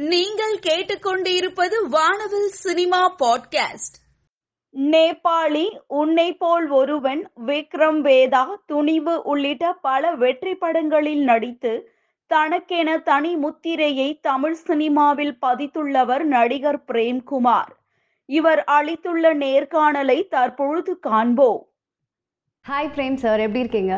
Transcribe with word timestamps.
நீங்கள் 0.00 0.58
கேட்டுக்கொண்டிருப்பது 0.58 1.88
வானவில் 1.88 2.48
சினிமா 2.48 3.16
பாட்காஸ்ட். 3.16 3.96
நேபாளி 4.76 5.78
உன்னை 5.86 6.36
போல் 6.36 6.68
ஒருவன் 6.68 7.30
விக்ரம் 7.46 8.00
வேதா 8.00 8.46
துணிவு 8.66 9.22
உள்ளிட்ட 9.22 9.72
பல 9.72 10.14
வெற்றி 10.14 10.54
படங்களில் 10.54 11.24
நடித்து 11.24 11.92
தனக்கென 12.26 12.98
தனி 12.98 13.36
முத்திரையை 13.36 14.20
தமிழ் 14.20 14.52
சினிமாவில் 14.52 15.36
பதித்துள்ளவர் 15.46 16.22
நடிகர் 16.22 16.84
பிரேம்குமார். 16.92 17.72
இவர் 18.26 18.64
அளித்துள்ள 18.64 19.34
நேர்காணலை 19.34 20.28
தற்பொழுது 20.28 20.98
காண்போம். 20.98 21.67
ஹாய் 22.66 22.88
பிரேம் 22.94 23.14
சார் 23.22 23.42
எப்படி 23.44 23.60
இருக்கீங்க? 23.62 23.94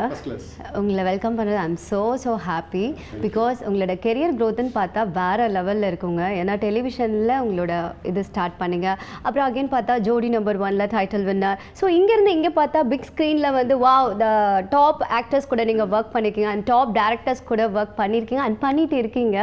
உங்களை 0.80 1.02
வெல்கம் 1.08 1.38
பண்ணது. 1.38 1.56
I'm 1.62 1.74
so 1.86 2.00
so 2.24 2.32
happy 2.44 2.82
because 3.24 3.58
உங்களோட 3.68 3.94
கெரியர் 4.04 4.36
க்ரோத்துன்னு 4.40 4.72
பார்த்தா 4.76 5.02
வேறு 5.16 5.46
லெவலில் 5.56 5.86
இருக்குங்க. 5.88 6.22
ஏன்னா 6.40 6.54
டெலிவிஷனில் 6.66 7.34
உங்களோட 7.44 7.72
இது 8.10 8.22
ஸ்டார்ட் 8.28 8.56
பண்ணீங்க. 8.60 8.88
அப்புறம் 9.24 9.46
அகைன் 9.46 9.72
பார்த்தா 9.74 9.96
ஜோடி 10.08 10.30
நம்பர் 10.36 10.62
ஒனில் 10.66 10.90
டைட்டில் 10.94 11.26
வின்னர் 11.30 11.58
ஸோ 11.80 11.90
இங்கேருந்து 11.98 12.36
இங்கே 12.36 12.52
பார்த்தா 12.60 12.84
பிக் 12.92 13.08
ஸ்க்ரீனில் 13.10 13.56
வந்து 13.58 13.76
வாவ் 13.86 14.12
த 14.22 14.30
டாப் 14.76 15.02
ஆக்டர்ஸ் 15.20 15.50
கூட 15.52 15.64
நீங்கள் 15.72 15.92
ஒர்க் 15.98 16.14
பண்ணியிருக்கீங்க 16.16 16.52
அண்ட் 16.54 16.68
டாப் 16.72 16.96
டேரக்டர்ஸ் 17.00 17.44
கூட 17.52 17.68
ஒர்க் 17.80 18.00
பண்ணியிருக்கீங்க 18.02 18.44
அண்ட் 18.48 18.62
பண்ணிட்டு 18.66 18.98
இருக்கீங்க. 19.04 19.38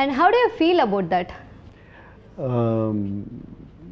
And 0.00 0.14
how 0.20 0.32
do 0.36 0.40
you 0.44 0.50
feel 0.60 0.82
about 0.88 1.12
that 1.16 1.34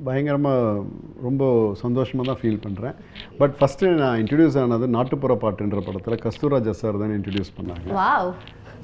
பயங்கரமாக 0.07 0.83
ரொம்ப 1.27 1.43
சந்தோஷமாக 1.83 2.27
தான் 2.31 2.41
ஃபீல் 2.41 2.63
பண்ணுறேன் 2.67 2.97
பட் 3.41 3.55
ஃபஸ்ட்டு 3.61 3.93
நான் 4.03 4.19
இன்ட்ரடியூஸ் 4.23 4.59
ஆனது 4.63 4.87
நாட்டுப்புற 4.97 5.35
பாட்டுன்ற 5.45 5.81
படத்தில் 5.89 6.23
கஸ்தூராஜா 6.25 6.75
சார் 6.83 7.01
தான் 7.03 7.15
இன்ட்ரடியூஸ் 7.19 7.57
பண்ணாங்க. 7.59 7.89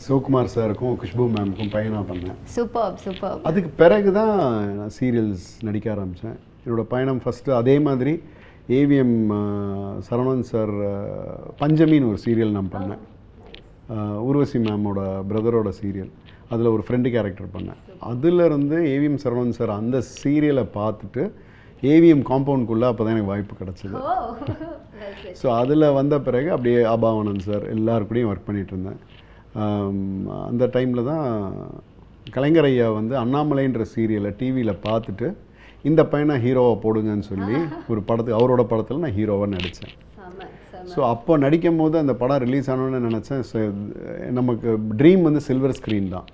சிவகுமார் 0.04 0.52
சாருக்கும் 0.54 0.94
குஷ்பு 1.00 1.24
மேமுக்கும் 1.34 1.72
பையனாக 1.74 2.04
பண்ணேன். 2.10 2.38
சூப்பர் 2.54 2.94
சூப்பர் 3.04 3.42
அதுக்கு 3.48 3.70
பிறகு 3.82 4.12
தான் 4.18 4.34
நான் 4.78 4.94
சீரியல்ஸ் 4.98 5.48
நடிக்க 5.68 5.86
ஆரம்பித்தேன் 5.94 6.38
என்னோடய 6.64 6.86
பயணம் 6.94 7.20
ஃபஸ்ட்டு 7.24 7.56
அதே 7.60 7.76
மாதிரி 7.86 8.14
ஏவிஎம் 8.78 9.16
சரவணன் 10.08 10.48
சார் 10.52 10.74
பஞ்சமின்னு 11.62 12.10
ஒரு 12.12 12.20
சீரியல் 12.24 12.56
நான் 12.58 12.74
பண்ணேன். 12.76 13.02
ஊர்வசி 14.26 14.58
மேமோட 14.66 15.00
பிரதரோட 15.30 15.70
சீரியல் 15.78 16.12
அதில் 16.52 16.72
ஒரு 16.74 16.82
ஃப்ரெண்டு 16.86 17.08
கேரக்டர் 17.14 17.54
பண்ணேன். 17.54 17.80
அதுலேருந்து 18.10 18.78
ஏவிஎம் 18.94 19.20
சரவணன் 19.24 19.58
சார் 19.58 19.72
அந்த 19.80 19.96
சீரியலை 20.18 20.64
பார்த்துட்டு 20.78 21.24
ஏவிஎம் 21.92 22.24
காம்பவுண்ட்குள்ளே 22.30 22.88
அப்போ 22.90 23.02
தான் 23.04 23.14
எனக்கு 23.16 23.32
வாய்ப்பு 23.32 23.54
கிடச்சிது. 23.60 23.94
ஸோ 25.40 25.46
அதில் 25.60 25.94
வந்த 26.00 26.14
பிறகு 26.26 26.48
அப்படியே 26.56 26.80
ஆபாவனந்த் 26.94 27.46
சார் 27.48 27.64
எல்லார் 27.76 28.08
கூடயும் 28.10 28.30
ஒர்க் 28.32 28.48
பண்ணிகிட்டு 28.48 28.74
இருந்தேன். 28.74 29.00
அந்த 30.50 30.64
டைமில் 30.74 31.08
தான் 31.12 31.24
கலைஞர் 32.34 32.68
ஐயா 32.68 32.86
வந்து 32.98 33.14
அண்ணாமலைன்ற 33.22 33.84
சீரியலை 33.94 34.30
டிவியில் 34.40 34.80
பார்த்துட்டு 34.86 35.28
இந்த 35.88 36.00
பையனை 36.12 36.34
ஹீரோவை 36.44 36.74
போடுங்கன்னு 36.84 37.26
சொல்லி 37.32 37.56
ஒரு 37.92 38.00
படத்துக்கு 38.08 38.38
அவரோட 38.40 38.62
படத்தில் 38.72 39.04
நான் 39.04 39.16
ஹீரோவாக 39.18 39.48
நடித்தேன் 39.56 39.94
ஸோ 40.92 41.00
அப்போ 41.12 41.32
நடிக்கும் 41.44 41.80
போது 41.80 41.96
அந்த 42.02 42.14
படம் 42.20 42.40
ரிலீஸ் 42.44 42.68
ஆனோன்னு 42.72 43.00
நினச்சேன். 43.08 43.42
நமக்கு 44.38 44.70
ட்ரீம் 45.00 45.26
வந்து 45.28 45.42
சில்வர் 45.48 45.76
ஸ்க்ரீன் 45.78 46.08
தான். 46.14 46.26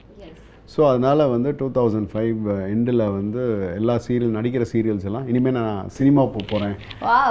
ஸோ 0.72 0.80
அதனால் 0.91 1.22
வந்து 1.34 1.50
டூ 1.61 1.66
தௌசண்ட் 1.78 2.08
ஃபைவ் 2.12 2.41
எண்டில் 2.74 3.05
வந்து 3.19 3.42
எல்லா 3.78 3.94
சீரியல் 4.06 4.36
நடிக்கிற 4.38 4.64
சீரியல்ஸ் 4.72 5.06
எல்லாம் 5.11 5.28
இனிமேல் 5.33 5.56
நான் 5.58 5.88
சினிமா 5.98 6.22
போக 6.34 6.44
போகிறேன் 6.52 6.77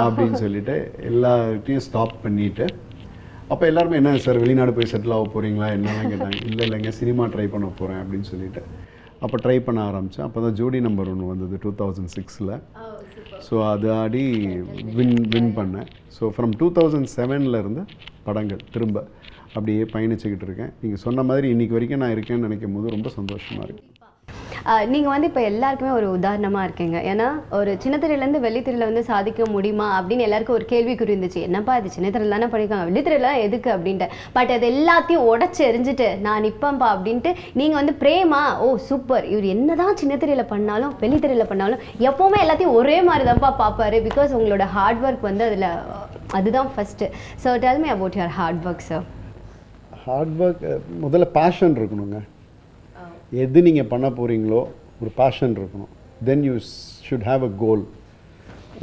அப்படின்னு 0.05 0.38
சொல்லிட்டு 0.43 0.75
எல்லார்ட்டையும் 1.09 1.85
ஸ்டாப் 1.88 2.15
பண்ணிவிட்டு 2.25 2.67
அப்போ 3.53 3.63
எல்லாருமே 3.71 3.99
என்ன 3.99 4.17
சார் 4.23 4.41
வெளிநாடு 4.43 4.71
போய் 4.77 4.89
செட்டில் 4.91 5.15
ஆக 5.17 5.27
போகிறீங்களா 5.33 5.67
என்னெல்லாம் 5.75 6.09
கேட்டாங்க. 6.13 6.39
இல்லை 6.49 6.63
இல்லைங்க 6.67 6.91
சினிமா 7.02 7.25
ட்ரை 7.33 7.45
பண்ண 7.53 7.67
போகிறேன் 7.80 7.99
அப்படின்னு 8.02 8.27
சொல்லிட்டு. 8.31 8.61
அப்போ 9.25 9.35
ட்ரை 9.43 9.55
பண்ண 9.67 9.80
ஆரம்பித்தேன் 9.89 10.25
அப்போ 10.25 10.39
தான் 10.45 10.55
ஜோடி 10.58 10.80
நம்பர் 10.88 11.11
ஒன்று 11.11 11.30
வந்தது 11.31 11.55
டூ 11.63 11.69
தௌசண்ட் 11.80 12.11
சிக்ஸில் 12.15 12.52
ஸோ 13.45 13.55
அது 13.71 13.88
ஆடி 14.02 14.25
வின் 14.97 15.15
வின் 15.33 15.53
பண்ணேன். 15.59 15.88
ஸோ 16.17 16.31
ஃப்ரம் 16.35 16.53
டூ 16.61 16.67
தௌசண்ட் 16.77 17.09
செவன்லேருந்து 17.17 17.83
படங்கள் 18.27 18.61
திரும்ப. 18.73 19.05
அப்படியே 19.55 19.83
பயணிச்சுக்கிட்டு 19.93 20.47
இருக்கேன் 20.49 20.73
நீங்கள் 20.81 21.03
சொன்ன 21.05 21.23
மாதிரி 21.30 21.49
இன்றைக்கி 21.55 21.75
வரைக்கும் 21.77 22.03
நான் 22.05 22.15
இருக்கேன்னு 22.15 22.47
நினைக்கும் 22.49 22.75
போது 22.77 22.95
ரொம்ப 22.95 23.11
சந்தோஷமாக 23.19 23.67
இருக்குது 23.67 23.93
நீங்கள் 24.93 25.11
வந்து 25.13 25.27
இப்போ 25.30 25.41
எல்லாருக்குமே 25.49 25.91
ஒரு 25.97 26.08
உதாரணமாக 26.15 26.65
இருக்கீங்க. 26.67 26.97
ஏன்னா 27.11 27.27
ஒரு 27.58 27.71
சின்னத்திரையிலேருந்து 27.83 28.41
வெள்ளித்திரையில் 28.45 28.87
வந்து 28.89 29.03
சாதிக்க 29.09 29.45
முடியுமா 29.53 29.87
அப்படின்னு 29.97 30.25
எல்லாருக்கும் 30.25 30.58
ஒரு 30.58 30.65
கேள்விக்குறி 30.71 31.11
இருந்துச்சு. 31.13 31.41
என்னப்பா 31.47 31.73
இது 31.80 31.93
சின்னத்திரையில் 31.95 32.35
தானே 32.35 32.47
படிக்காங்க 32.53 32.87
வெள்ளித்திரையில் 32.89 33.41
எதுக்கு 33.45 33.69
அப்படின்ட்டு. 33.75 34.08
பட் 34.37 34.52
அது 34.55 34.67
எல்லாத்தையும் 34.73 35.27
உடச்சி 35.31 35.64
எரிஞ்சிட்டு 35.69 36.08
நான் 36.25 36.43
நிற்பேன்ப்பா 36.47 36.89
அப்படின்ட்டு 36.95 37.33
நீங்கள் 37.61 37.79
வந்து 37.81 37.95
பிரேமா 38.03 38.41
ஓ 38.65 38.69
சூப்பர் 38.89 39.27
இவர் 39.33 39.47
என்னதான் 39.55 39.99
சின்னத்திரையில் 40.03 40.52
பண்ணாலும் 40.53 40.95
வெள்ளித்திரையில் 41.03 41.52
பண்ணாலும் 41.52 41.83
எப்போவுமே 42.09 42.39
எல்லாத்தையும் 42.45 42.77
ஒரே 42.81 42.97
மாதிரி 43.09 43.29
தான்ப்பா 43.29 43.52
பார்ப்பாரு 43.64 43.99
பிகாஸ் 44.09 44.35
உங்களோட 44.39 44.67
ஹார்ட் 44.77 45.03
ஒர்க் 45.08 45.29
வந்து 45.29 45.45
அதில் 45.49 45.69
அதுதான் 46.39 46.71
first 46.75 47.14
so 47.45 47.59
tell 47.65 47.83
me 47.85 47.91
about 47.97 48.17
your 48.19 48.35
hard 48.39 48.65
work 48.69 48.89
sir 48.89 49.05
hard 50.08 50.34
work 50.44 50.66
முதல்ல 51.04 51.26
பேஷன் 51.38 51.78
இருக்கணுங்க. 51.80 52.20
எது 53.44 53.62
நீங்கள் 53.68 53.92
பண்ண 53.94 54.08
போகிறீங்களோ 54.18 54.62
ஒரு 55.02 55.12
பேஷன் 55.22 55.56
இருக்கணும். 55.60 55.94
Then 56.30 56.44
you 56.48 56.56
should 57.08 57.28
have 57.32 57.44
a 57.50 57.52
goal 57.64 57.84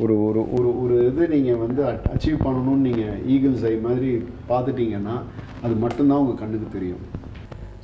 ஒரு 0.03 0.15
ஒரு 0.27 0.41
ஒரு 0.57 0.69
ஒரு 0.83 0.95
இது 1.09 1.25
நீங்கள் 1.35 1.61
வந்து 1.65 1.83
அச்சீவ் 2.13 2.39
பண்ணணும்னு 2.47 2.87
நீங்கள் 2.89 3.19
ஈகிள்ஸ் 3.35 3.67
ஐ 3.73 3.75
மாதிரி 3.87 4.11
பார்த்துட்டீங்கன்னா 4.51 5.17
அது 5.65 5.75
மட்டும்தான் 5.85 6.23
உங்கள் 6.23 6.41
கண்ணுக்கு 6.43 6.69
தெரியும். 6.77 7.05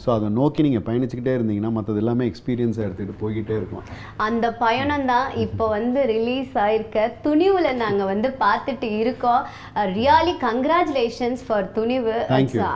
ஸோ 0.03 0.09
அதை 0.17 0.29
நோக்கி 0.41 0.61
நீங்கள் 0.67 0.85
பயணிச்சுக்கிட்டே 0.89 1.33
இருந்தீங்கன்னா 1.37 1.71
மற்றது 1.77 2.01
எல்லாமே 2.03 2.27
எக்ஸ்பீரியன்ஸை 2.31 2.83
எடுத்துகிட்டு 2.87 3.21
போய்கிட்டே 3.23 3.55
இருக்கலாம். 3.61 3.87
அந்த 4.27 4.47
பயணம் 4.65 5.07
தான் 5.13 5.29
இப்போ 5.45 5.65
வந்து 5.77 6.01
ரிலீஸ் 6.15 6.53
ஆயிருக்க 6.65 7.07
துணிவுல 7.27 7.73
நாங்க 7.85 8.03
வந்து 8.13 8.31
பார்த்துட்டு 8.45 8.91
இருக்கோம். 9.03 9.43
Really 9.99 10.35
congratulations 10.47 11.43
for 11.49 11.69
Thunivu. 11.79 12.17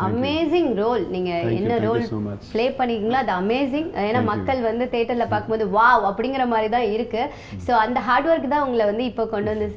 Amazing 0.09 0.71
role 0.83 1.05
நீங்க 1.15 1.33
Thank 1.37 1.53
you, 1.53 1.61
என்ன 1.61 1.79
ரோல். 1.87 2.05
ப்ளே 2.53 2.67
பண்ணிருக்கீங்களோ 2.79 3.21
அது 3.25 3.35
அமேசிங் 3.43 3.89
ஏன்னா. 4.07 4.23
மக்கள் 4.33 4.61
வந்து 4.69 4.87
தேட்டர்ல 4.95 5.27
பார்க்கும்போது 5.33 5.67
வாவ் 5.79 6.05
அப்படிங்கிற 6.11 6.47
மாதிரி 6.53 6.71
தான் 6.77 6.89
இருக்கு. 6.97 7.23
ஸோ 7.67 7.73
அந்த 7.85 7.99
ஹார்ட் 8.09 8.29
ஒர்க் 8.33 8.53
தான் 8.55 8.65
உங்களை 8.67 8.85
வந்து 8.91 9.05
இப்போ 9.11 9.27
கொண்டு 9.35 9.51
வந்து 9.55 9.69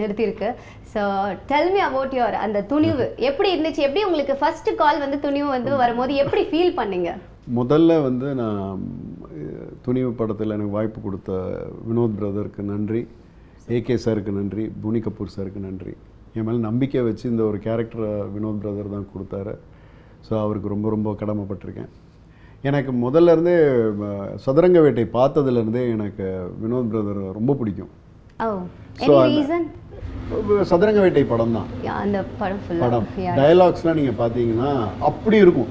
நிறுத்தியிருக்கு. 0.00 0.50
So 0.92 1.02
tell 1.50 1.70
me 1.74 1.80
about 1.88 2.14
your 2.18 2.36
அந்த 2.44 2.58
துணிவு. 2.70 3.04
எப்படி 3.28 3.48
இருந்துச்சு? 3.54 3.82
எப்படி 3.88 4.02
உங்களுக்கு 4.08 4.34
ஃபர்ஸ்ட் 4.40 4.70
கால் 4.80 5.02
வந்து 5.04 5.18
துணிவு 5.26 5.48
வந்து 5.56 5.70
வரும்போது 5.82 6.12
எப்படி 6.22 6.42
ஃபீல் 6.50 6.78
பண்ணீங்க? 6.80 7.10
முதல்ல 7.58 7.92
வந்து 8.06 8.28
நான் 8.40 8.82
துணிவு 9.86 10.10
படத்தில் 10.20 10.54
எனக்கு 10.56 10.76
வாய்ப்பு 10.76 11.00
கொடுத்த 11.06 11.30
வினோத் 11.88 12.18
பிரதருக்கு 12.20 12.62
நன்றி. 12.72 13.02
ஏகே 13.76 13.96
சாருக்கு 14.04 14.32
நன்றி. 14.38 14.64
புனி 14.82 15.00
கபூர் 15.04 15.34
சாருக்கு 15.36 15.60
நன்றி. 15.68 15.94
என் 16.36 16.46
மேலே 16.46 16.60
நம்பிக்கை 16.68 17.02
வச்சு 17.08 17.24
இந்த 17.32 17.42
ஒரு 17.50 17.58
கேரக்டரை 17.66 18.10
வினோத் 18.34 18.62
பிரதர் 18.64 18.94
தான் 18.96 19.08
கொடுத்தாரு. 19.12 19.54
ஸோ 20.26 20.32
அவருக்கு 20.44 20.74
ரொம்ப 20.74 20.88
ரொம்ப 20.94 21.14
கடமைப்பட்டிருக்கேன். 21.22 21.90
எனக்கு 22.68 22.92
முதல்ல 23.04 23.34
இருந்தே 23.34 23.56
சதுரங்க 24.44 24.80
வேட்டை 24.86 25.04
பார்த்ததுலேருந்தே 25.18 25.84
எனக்கு 25.96 26.26
வினோத் 26.62 26.92
பிரதர் 26.94 27.22
ரொம்ப 27.38 27.54
பிடிக்கும். 27.60 27.92
ஓ 28.40 28.48
சதுரங்க 30.70 31.00
வேட்டை 31.04 31.22
படம் 31.32 31.56
தான். 31.58 31.68
அந்த 32.02 32.18
படம் 32.40 32.60
படம். 32.82 33.06
டயலாக்ஸ்லாம் 33.40 33.98
நீங்கள் 34.00 34.20
பார்த்தீங்கன்னா 34.22 34.70
அப்படி 35.08 35.36
இருக்கும். 35.44 35.70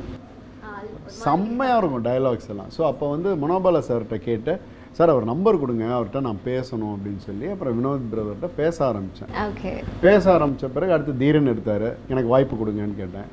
செம்மையாக 1.23 1.77
இருக்கும் 1.79 2.03
டயலாக்ஸ் 2.07 2.51
எல்லாம். 2.53 2.69
ஸோ 2.75 2.81
அப்போ 2.89 3.05
வந்து 3.13 3.29
மனோபால 3.43 3.79
சார்கிட்ட 3.87 4.17
கேட்டு 4.27 4.53
சார் 4.97 5.11
அவர் 5.13 5.29
நம்பர் 5.31 5.59
கொடுங்க 5.61 5.85
அவர்கிட்ட 5.95 6.19
நான் 6.27 6.41
பேசணும் 6.49 6.93
அப்படின்னு 6.93 7.21
சொல்லி 7.27 7.47
அப்புறம் 7.53 7.75
வினோத் 7.77 8.09
பிரதர்கிட்ட 8.13 8.49
பேச 8.59 8.77
ஆரம்பித்தேன் 8.89 9.81
பேச 10.05 10.23
ஆரம்பித்த 10.35 10.69
பிறகு 10.75 10.93
அடுத்து 10.95 11.13
தீரன் 11.23 11.51
எடுத்தார். 11.53 11.87
எனக்கு 12.11 12.33
வாய்ப்பு 12.33 12.55
கொடுங்கன்னு 12.61 12.99
கேட்டேன். 13.01 13.29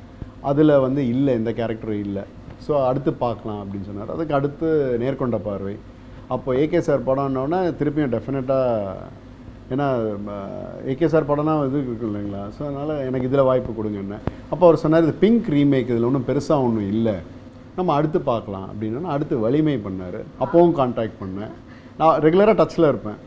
அதில் 0.51 0.73
வந்து 0.85 1.03
இல்லை 1.13 1.31
எந்த 1.39 1.51
கேரக்டரும் 1.59 2.03
இல்லை. 2.07 2.23
ஸோ 2.65 2.73
அடுத்து 2.89 3.11
பார்க்கலாம் 3.25 3.61
அப்படின்னு 3.63 3.89
சொன்னார். 3.89 4.13
அதுக்கு 4.15 4.37
அடுத்து 4.39 4.67
நேர்கொண்ட 5.03 5.39
பார்வை. 5.49 5.75
அப்போ 6.35 6.49
ஏகே 6.63 6.81
சார் 6.89 7.07
படம்னோடனே 7.09 7.59
திருப்பியும் 7.79 8.13
டெஃபினட்டாக 8.15 9.09
ஏன்னா 9.73 9.87
ஏகே 10.91 11.07
சார் 11.13 11.29
படம்னா 11.29 11.53
இது 11.69 11.77
இருக்கும் 11.87 12.09
இல்லைங்களா? 12.09 12.41
ஸோ 12.55 12.61
அதனால் 12.67 12.91
எனக்கு 13.07 13.29
இதில் 13.29 13.47
வாய்ப்பு 13.49 13.71
கொடுங்கன்னு 13.79 14.17
அப்போ 14.51 14.63
அவர் 14.67 14.81
சொன்னார் 14.83 15.05
இது 15.07 15.15
பிங்க் 15.23 15.47
ரீமேக் 15.55 15.89
இதில் 15.93 16.07
ஒன்றும் 16.09 16.27
பெருசாக 16.29 16.65
ஒன்றும் 16.67 16.89
இல்லை. 16.95 17.15
நம்ம 17.77 17.95
அடுத்து 17.99 18.19
பார்க்கலாம். 18.31 18.67
அப்படின்னா 18.71 19.13
அடுத்து 19.15 19.35
வலிமை 19.45 19.77
பண்ணார். 19.87 20.19
அப்போவும் 20.43 20.75
கான்டாக்ட் 20.79 21.17
பண்ணேன். 21.23 21.51
நான் 21.99 22.21
ரெகுலராக 22.25 22.55
டச்சில் 22.59 22.91
இருப்பேன். 22.91 23.19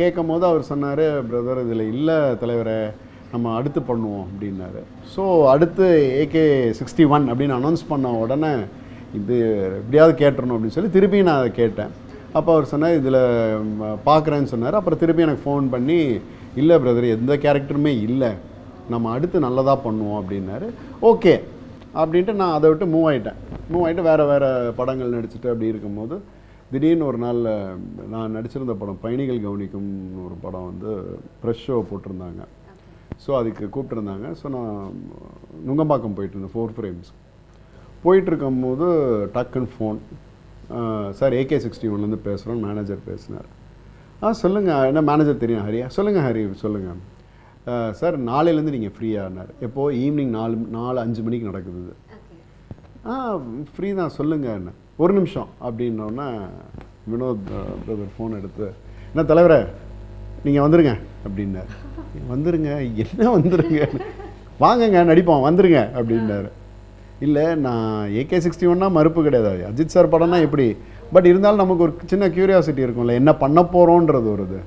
கேட்கும் 0.00 0.30
போது 0.32 0.44
அவர் 0.50 0.68
சொன்னார் 0.72 1.06
பிரதர் 1.30 1.62
இதில் 1.64 1.84
இல்லை 1.94 2.18
தலைவரை. 2.42 2.76
நம்ம 3.32 3.54
அடுத்து 3.56 3.80
பண்ணுவோம். 3.88 4.28
அப்படின்னாரு. 4.28 4.80
ஸோ 5.14 5.22
அடுத்து 5.54 5.86
ஏகே 6.22 6.44
சிக்ஸ்டி 6.78 7.04
ஒன் 7.14 7.26
அப்படின்னு 7.30 7.58
அனௌன்ஸ் 7.58 7.82
பண்ண 7.90 8.12
உடனே 8.22 8.52
இது 9.18 9.36
எப்படியாவது 9.80 10.14
கேட்டுறணும் 10.22 10.56
அப்படின்னு 10.56 10.76
சொல்லி 10.76 10.94
திருப்பி 10.96 11.26
நான் 11.28 11.40
அதை 11.42 11.50
கேட்டேன். 11.60 11.92
அப்போ 12.38 12.50
அவர் 12.54 12.70
சொன்னார் 12.72 12.98
இதில் 13.00 13.20
பார்க்குறேன்னு 14.08 14.52
சொன்னார். 14.54 14.78
அப்புறம் 14.78 15.00
திருப்பி 15.02 15.24
எனக்கு 15.26 15.44
ஃபோன் 15.46 15.64
பண்ணி 15.74 15.98
இல்லை 16.60 16.76
பிரதர் 16.82 17.14
எந்த 17.16 17.32
கேரக்டருமே 17.44 17.92
இல்லை. 18.08 18.30
நம்ம 18.92 19.10
அடுத்து 19.16 19.46
நல்லதாக 19.46 19.78
பண்ணுவோம் 19.86 20.18
அப்படின்னாரு. 20.20 20.68
ஓகே 21.10 21.34
அப்படின்ட்டு 22.00 22.32
நான் 22.40 22.56
அதை 22.56 22.66
விட்டு 22.70 22.86
மூவ் 22.94 23.08
ஆகிட்டேன் 23.12 23.38
மூவ் 23.72 23.84
ஆகிட்டு 23.86 24.06
வேறு 24.08 24.24
வேறு 24.30 24.48
படங்கள் 24.78 25.14
நடிச்சுட்டு 25.16 25.50
அப்படி 25.52 25.70
இருக்கும்போது 25.72 26.16
திடீர்னு 26.72 27.06
ஒரு 27.10 27.18
நாள் 27.24 27.40
நான் 28.14 28.34
நடிச்சிருந்த 28.36 28.74
படம் 28.80 29.02
பயணிகள் 29.04 29.44
கவனிக்கும் 29.46 29.90
ஒரு 30.26 30.36
படம் 30.44 30.68
வந்து 30.70 30.90
ப்ரெஷ் 31.42 31.64
ஷோ 31.66 31.78
போட்டிருந்தாங்க. 31.90 32.42
ஸோ 33.24 33.30
அதுக்கு 33.40 33.64
கூப்பிட்டுருந்தாங்க. 33.74 34.26
ஸோ 34.40 34.48
நான் 34.56 34.74
நுங்கம்பாக்கம் 35.68 36.16
போயிட்டு 36.18 36.36
இருந்தேன் 36.36 36.54
ஃபோர் 36.56 36.74
ஃப்ரேம்ஸ் 36.76 37.10
போயிட்டு 38.04 38.30
இருக்கும்போது 38.32 38.86
டக்குன்னு 39.36 39.72
ஃபோன் 39.74 39.98
சார் 41.18 41.34
ஏகே 41.40 41.58
சிக்ஸ்டி 41.64 41.88
ஒன்லேருந்து 41.94 42.20
பேசுகிறோம் 42.26 42.60
மேனேஜர் 42.66 43.06
பேசினார். 43.08 43.48
ஆ 44.24 44.32
சொல்லுங்கள் 44.42 44.88
என்ன 44.90 45.00
மேனேஜர் 45.10 45.42
தெரியும் 45.44 45.64
ஹரியா? 45.66 45.86
சொல்லுங்கள் 45.96 46.24
ஹரி 46.26 46.42
சொல்லுங்கள் 46.64 47.00
சார் 48.00 48.16
நாளையிலேருந்து 48.28 48.74
நீங்கள் 48.76 48.94
ஃப்ரீயானார் 48.96 49.50
எப்போது 49.66 49.96
ஈவினிங் 50.04 50.32
நாலு 50.38 50.56
நாலு 50.76 50.98
அஞ்சு 51.04 51.20
மணிக்கு 51.26 51.50
நடக்குது 51.50 51.94
ஆ 53.10 53.14
ஃப்ரீ 53.74 53.88
தான் 54.00 54.14
சொல்லுங்க 54.18 54.48
என்ன 54.60 54.72
ஒரு 55.02 55.12
நிமிஷம் 55.18 55.50
அப்படின்னோடனே 55.66 56.28
வினோத் 57.10 57.44
பிரதர் 57.84 58.14
ஃபோன் 58.16 58.38
எடுத்து 58.38 58.66
என்ன 59.12 59.22
தலைவரே 59.30 59.60
நீங்கள் 60.44 60.64
வந்துருங்க 60.64 60.92
அப்படின்னாரு. 61.26 61.70
வந்துருங்க 62.32 62.70
என்ன 63.04 63.22
வந்துருங்க? 63.36 63.80
வாங்கங்க 64.64 65.00
நடிப்போம் 65.10 65.46
வந்துருங்க 65.46 65.80
அப்படின்னாரு. 65.98 66.48
இல்லை 67.26 67.44
நான் 67.64 68.10
ஏகே 68.20 68.38
சிக்ஸ்டி 68.44 68.66
ஒன்னா 68.72 68.86
மறுப்பு 68.96 69.20
கிடையாது. 69.24 69.64
அஜித் 69.70 69.94
சார் 69.94 70.12
படம்னா 70.12 70.38
எப்படி? 70.46 70.66
பட் 71.14 71.26
இருந்தாலும் 71.30 71.62
நமக்கு 71.62 71.84
ஒரு 71.86 71.94
சின்ன 72.12 72.28
க்யூரியாசிட்டி 72.36 72.82
இருக்கும்ல 72.84 73.16
என்ன 73.20 73.32
பண்ண 73.42 73.60
போகிறோன்றது 73.74 74.28
ஒரு 74.34 74.44
இது. 74.48 74.60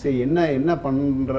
சரி 0.00 0.16
என்ன 0.24 0.38
என்ன 0.56 0.72
பண்ணுற 0.84 1.36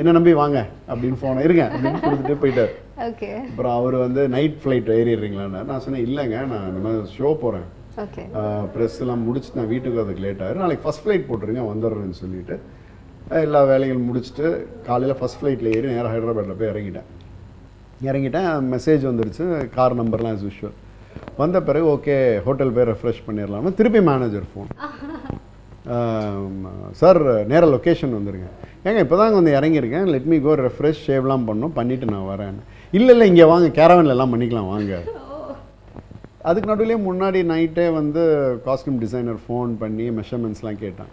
என்ன 0.00 0.12
நம்பி 0.16 0.32
வாங்க 0.42 0.58
அப்படின்னு 0.90 1.18
ஃபோனை 1.22 1.42
இருங்க 1.46 1.64
அப்படின்னு 1.72 2.02
கொடுத்துட்டு 2.04 2.36
போயிட்டார். 2.42 2.72
ஓகே. 3.08 3.30
அப்புறம் 3.48 3.74
அவர் 3.80 3.96
வந்து 4.04 4.22
நைட் 4.36 4.56
ஃப்ளைட் 4.62 4.88
ஏறிடுறீங்களான்னு. 4.98 5.64
நான் 5.70 5.82
சொன்னேன் 5.86 6.06
இல்லைங்க 6.08 6.38
நான் 6.52 6.68
இந்த 6.70 6.82
மாதிரி 6.86 7.18
ஷோ 7.18 7.32
போகிறேன் 7.44 7.66
ப்ரெஸ் 8.74 8.98
எல்லாம் 9.04 9.22
முடிச்சுட்டு 9.28 9.60
நான் 9.60 9.72
வீட்டுக்கு 9.74 10.02
அதுக்கு 10.04 10.24
லேட் 10.24 10.42
ஆயிரும். 10.46 10.62
நாளைக்கு 10.64 10.84
ஃபஸ்ட் 10.86 11.04
ஃப்ளைட் 11.04 11.28
போட்டுருங்க 11.28 11.64
வந்துடுறேன்னு 11.72 12.18
சொல்லிட்டு 12.22 12.56
எல்லா 13.46 13.60
வேலைகளும் 13.70 14.08
முடிச்சுட்டு 14.10 14.46
காலையில் 14.88 15.18
ஃபஸ்ட் 15.20 15.40
ஃப்ளைட்டில் 15.40 15.72
ஏறி 15.76 15.86
நேராக 15.94 16.12
ஹைதராபாத்தில் 16.14 16.60
போய் 16.60 16.72
இறங்கிட்டேன். 16.72 17.08
இறங்கிட்டேன் 18.06 18.50
மெசேஜ் 18.74 19.02
வந்துருச்சு 19.08 19.44
கார் 19.76 19.98
நம்பர்லாம் 20.00 20.36
as 20.36 20.42
usual. 20.50 20.72
வந்த 21.40 21.58
பிறகு 21.68 21.86
ஓகே 21.94 22.14
ஹோட்டல் 22.46 22.72
போய் 22.76 22.86
ரெஃப்ரெஷ் 22.90 23.20
பண்ணிடலாம்னு 23.26 23.70
திருப்பி 23.78 24.00
மேனேஜர் 24.08 24.46
ஃபோன் 24.50 24.70
சார் 27.00 27.20
நேராக 27.50 27.68
லொக்கேஷன் 27.74 28.16
வந்துருங்க. 28.16 28.48
ஏங்க 28.86 29.00
இப்போ 29.04 29.16
தாங்க 29.20 29.36
வந்து 29.40 29.54
இறங்கியிருக்கேன் 29.58 30.08
லெட் 30.14 30.28
மீ 30.32 30.38
கோ 30.46 30.54
ரெஃப்ரெஷ் 30.66 31.00
ஷேவ்லாம் 31.06 31.46
பண்ணோம் 31.48 31.74
பண்ணிவிட்டு 31.78 32.08
நான் 32.14 32.28
வரேன். 32.32 32.58
இல்லை 32.98 33.12
இல்லை 33.14 33.26
இங்கே 33.32 33.46
வாங்க 33.52 33.68
கேரவன்ல 33.78 34.14
எல்லாம் 34.16 34.34
பண்ணிக்கலாம் 34.34 34.70
வாங்க. 34.74 34.92
அதுக்கு 36.48 36.70
நடுவுலேயே 36.70 36.98
முன்னாடி 37.06 37.40
நைட்டே 37.52 37.86
வந்து 38.00 38.22
காஸ்டியூம் 38.66 39.00
டிசைனர் 39.04 39.40
ஃபோன் 39.46 39.72
பண்ணி 39.82 40.06
மெஷர்மெண்ட்ஸ்லாம் 40.18 40.78
கேட்டான். 40.84 41.10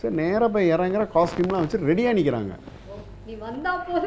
சரி 0.00 0.14
நேராக 0.22 0.48
போய் 0.54 0.72
இறங்குற 0.74 1.02
காஸ்டியூம்லாம் 1.16 1.62
வச்சு 1.64 1.86
ரெடியாக 1.90 2.16
நிற்கிறாங்க 2.18 2.54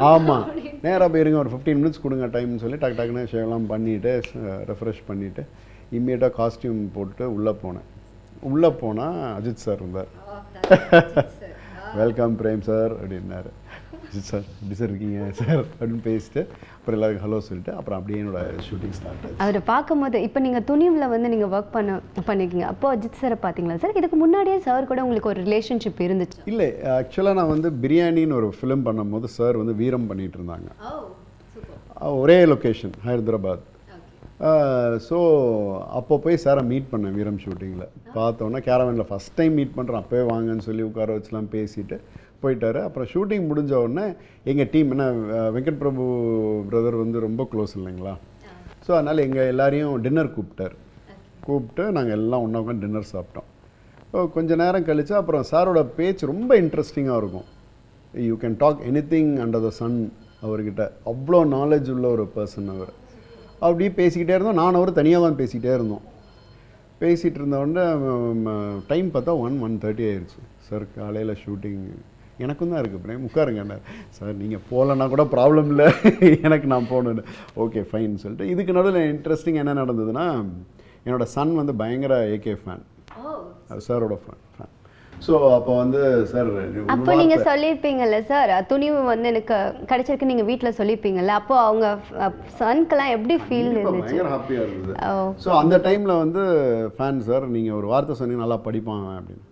ஆமாம் 0.09 0.45
நேராக 0.85 1.07
போயிருங்க 1.13 1.39
ஒரு 1.43 1.51
ஃபிஃப்டீன் 1.53 1.79
மினிட்ஸ் 1.79 2.03
கொடுங்க 2.03 2.27
டைம்னு 2.35 2.61
சொல்லி 2.63 2.77
டக்கு 2.81 2.97
டக்குன்னு 2.99 3.23
ஷேவ்லாம் 3.31 3.65
பண்ணிவிட்டு 3.71 4.11
ரெஃப்ரெஷ் 4.69 5.01
பண்ணிவிட்டு 5.09 5.43
இம்மீடியட்டாக 5.97 6.33
காஸ்டியூம் 6.39 6.81
போட்டு 6.97 7.25
உள்ளே 7.35 7.53
போனேன். 7.63 7.87
உள்ளே 8.49 8.69
போனால் 8.81 9.17
அஜித் 9.37 9.65
சார் 9.65 9.79
இருந்தார். 9.81 10.11
வெல்கம் 12.01 12.35
பிரேம் 12.41 12.63
சார் 12.69 12.91
அப்படின்னாரு. 13.01 13.51
சார் 14.29 14.45
எப்படி 14.59 14.75
சார் 14.79 14.89
இருக்கீங்க 14.91 15.19
சார் 15.39 15.59
அப்படின்னு 15.61 16.01
பேசிட்டு 16.07 16.41
அப்புறம் 16.77 16.95
எல்லாருக்கும் 16.97 17.25
ஹலோ 17.25 17.39
சொல்லிட்டு 17.47 17.71
அப்புறம் 17.79 17.97
அப்படியே 17.99 18.19
என்னோட 18.21 18.41
ஷூட்டிங் 18.67 18.95
ஸ்டார்ட் 18.97 19.23
ஆச்சு. 19.25 19.37
அவரை 19.43 19.61
பார்க்கும்போது 19.71 20.21
இப்போ 20.27 20.39
நீங்கள் 20.45 20.65
துணிவில் 20.71 21.11
வந்து 21.13 21.31
நீங்கள் 21.33 21.51
ஒர்க் 21.55 21.71
பண்ண 21.77 21.99
பண்ணிருக்கீங்க. 22.29 22.67
அப்போ 22.73 22.89
அஜித் 22.95 23.19
சாரை 23.21 23.37
பார்த்தீங்களா 23.45 23.79
சார் 23.83 23.97
இதுக்கு 24.01 24.19
முன்னாடியே 24.23 24.57
சார் 24.67 24.89
கூட 24.91 25.03
உங்களுக்கு 25.07 25.31
ஒரு 25.33 25.41
ரிலேஷன்ஷிப் 25.47 26.03
இருந்துச்சு. 26.07 26.39
இல்லை 26.51 26.69
ஆக்சுவலாக 26.99 27.39
நான் 27.39 27.53
வந்து 27.55 27.71
பிரியாணின்னு 27.85 28.37
ஒரு 28.41 28.49
ஃபிலிம் 28.59 28.85
பண்ணும்போது 28.89 29.29
சார் 29.39 29.61
வந்து 29.63 29.75
வீரம் 29.81 30.07
பண்ணிட்டு 30.11 30.39
இருந்தாங்க. 30.39 30.69
ஒரே 32.21 32.39
லொக்கேஷன் 32.53 32.95
ஹைதராபாத். 33.09 33.65
ஸோ 35.07 35.17
அப்போ 35.99 36.15
போய் 36.23 36.41
சாரை 36.43 36.61
மீட் 36.69 36.91
பண்ணேன் 36.91 37.15
வீரம் 37.17 37.39
ஷூட்டிங்கில் 37.43 37.89
பார்த்தோன்னே 38.17 38.59
கேரவனில் 38.67 39.07
ஃபஸ்ட் 39.09 39.33
டைம் 39.39 39.57
மீட் 39.59 39.73
பண்ணுறேன் 39.77 40.01
அப்போவே 40.01 40.23
வாங்கன்னு 40.29 40.65
சொல்லி 40.67 40.83
உட்கார 40.89 41.17
வச்சுலாம் 41.17 41.49
பேசிட்டு 41.55 41.97
போயிட்டாரு. 42.43 42.79
அப்புறம் 42.87 43.09
ஷூட்டிங் 43.13 43.45
முடிஞ்ச 43.49 43.73
உடனே 43.85 44.05
எங்கள் 44.51 44.69
டீம் 44.73 44.91
என்ன 44.95 45.05
வெங்கட் 45.55 45.79
பிரபு 45.81 46.03
பிரதர் 46.69 47.01
வந்து 47.03 47.19
ரொம்ப 47.27 47.43
க்ளோஸ் 47.51 47.73
இல்லைங்களா? 47.79 48.13
ஸோ 48.85 48.91
அதனால் 48.97 49.25
எங்கள் 49.27 49.49
எல்லாரையும் 49.53 49.95
டின்னர் 50.05 50.35
கூப்பிட்டார். 50.35 50.75
கூப்பிட்டு 51.47 51.83
நாங்கள் 51.97 52.17
எல்லாம் 52.19 52.43
ஒன்றா 52.45 52.61
உட்காந்து 52.61 52.85
டின்னர் 52.85 53.11
சாப்பிட்டோம். 53.13 53.47
ஸோ 54.11 54.19
கொஞ்ச 54.35 54.55
நேரம் 54.61 54.87
கழிச்சு 54.89 55.13
அப்புறம் 55.21 55.43
சாரோட 55.51 55.81
பேச்சு 55.97 56.31
ரொம்ப 56.33 56.51
இன்ட்ரெஸ்டிங்காக 56.63 57.21
இருக்கும். 57.21 57.47
You 58.29 58.35
can 58.43 58.57
talk 58.63 58.79
anything 59.13 59.33
under 59.45 59.65
the 59.67 59.71
sun 59.79 59.97
அவர்கிட்ட. 60.45 60.83
அவ்வளோ 61.11 61.39
நாலேஜ் 61.57 61.89
உள்ள 61.95 62.07
ஒரு 62.15 62.25
பர்சன் 62.37 62.69
அவர். 62.75 62.93
அப்படியே 63.65 63.91
பேசிக்கிட்டே 63.99 64.35
இருந்தோம். 64.37 64.59
நான் 64.61 64.79
அவர் 64.79 64.97
தனியாக 64.99 65.23
தான் 65.25 65.39
பேசிக்கிட்டே 65.41 65.73
இருந்தோம். 65.77 66.05
பேசிகிட்டு 67.01 67.39
இருந்த 67.41 67.57
உடனே 67.63 67.83
டைம் 68.91 69.09
பார்த்தா 69.15 69.33
ஒன் 69.45 69.57
ஒன் 69.65 69.75
தேர்ட்டி 69.83 70.05
ஆயிடுச்சு 70.07 70.39
சார் 70.67 70.85
காலையில் 70.95 71.33
ஷூட்டிங் 71.43 71.83
எனக்கும் 72.45 72.71
தான் 72.71 72.81
இருக்குது 72.81 73.03
பிரேம் 73.05 73.27
உட்காருங்க 73.29 73.77
சார் 74.17 74.39
நீங்கள் 74.41 74.65
போகலன்னா 74.71 75.07
கூட 75.13 75.25
ப்ராப்ளம் 75.35 75.69
இல்லை. 75.73 75.87
எனக்கு 76.47 76.67
நான் 76.73 76.91
போகணுன்னு 76.93 77.23
ஓகே 77.65 77.83
ஃபைன் 77.91 78.19
சொல்லிட்டு. 78.23 78.51
இதுக்கு 78.55 78.77
நடுவில் 78.79 79.07
இன்ட்ரெஸ்டிங் 79.13 79.61
என்ன 79.63 79.77
நடந்ததுன்னா 79.83 80.27
என்னோட 81.05 81.25
சன் 81.35 81.53
வந்து 81.61 81.75
பயங்கர 81.83 82.15
ஏகே 82.35 82.55
ஃபேன் 82.63 82.83
சாரோட 83.87 84.15
ஃபேன் 84.23 84.43
ஃபேன் 84.55 84.73
ஸோ 85.25 85.33
அப்போ 85.55 85.71
வந்து 85.79 86.01
சார் 86.31 86.49
அப்போ 86.93 87.11
நீங்க 87.21 87.37
சொல்லியிருப்பீங்கல்ல 87.47 88.17
சார் 88.29 88.51
துணிவு 88.69 88.99
வந்து 89.09 89.29
எனக்கு 89.31 89.55
கிடைச்சிருக்கு 89.89 90.29
நீங்க 90.29 90.45
வீட்ல 90.49 90.69
சொல்லியிருப்பீங்கல்ல 90.77 91.33
அப்போ 91.39 91.55
அவங்க 91.65 91.87
சன்க்கெல்லாம் 92.61 93.11
எப்படி 93.15 93.35
ஃபீல் 93.45 93.71
இருந்துச்சு? 93.73 94.13
பயங்கர 94.13 94.29
ஹாப்பியாக 94.35 94.67
இருந்தது. 94.67 94.95
ஸோ 95.43 95.49
அந்த 95.61 95.77
டைமில் 95.87 96.21
வந்து 96.23 96.43
ஃபேன் 96.97 97.19
சார் 97.27 97.47
நீங்கள் 97.55 97.77
ஒரு 97.79 97.89
வார்த்தை 97.93 98.15
சொன்னீங்க 98.19 98.43
நல்லா 98.45 98.59
படிப்பான் 98.67 99.03
அப்படின்னு. 99.17 99.43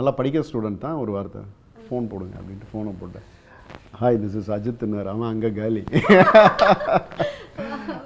நல்லா 0.00 0.12
படிக்கிற 0.18 0.44
ஸ்டூடெண்ட் 0.48 0.84
தான் 0.86 1.00
ஒரு 1.04 1.14
வார்த்தை. 1.16 1.42
ஃபோன் 1.88 2.08
போடுங்க 2.12 2.34
அப்படின்ட்டு 2.40 2.70
ஃபோனை 2.72 2.92
போட்டேன். 3.02 3.26
ஹாய் 4.00 4.18
திஸ் 4.22 4.36
இஸ் 4.40 4.50
அஜித்னார் 4.56 5.10
அவன் 5.12 5.30
அங்கே 5.32 5.50
காலி 5.60 5.82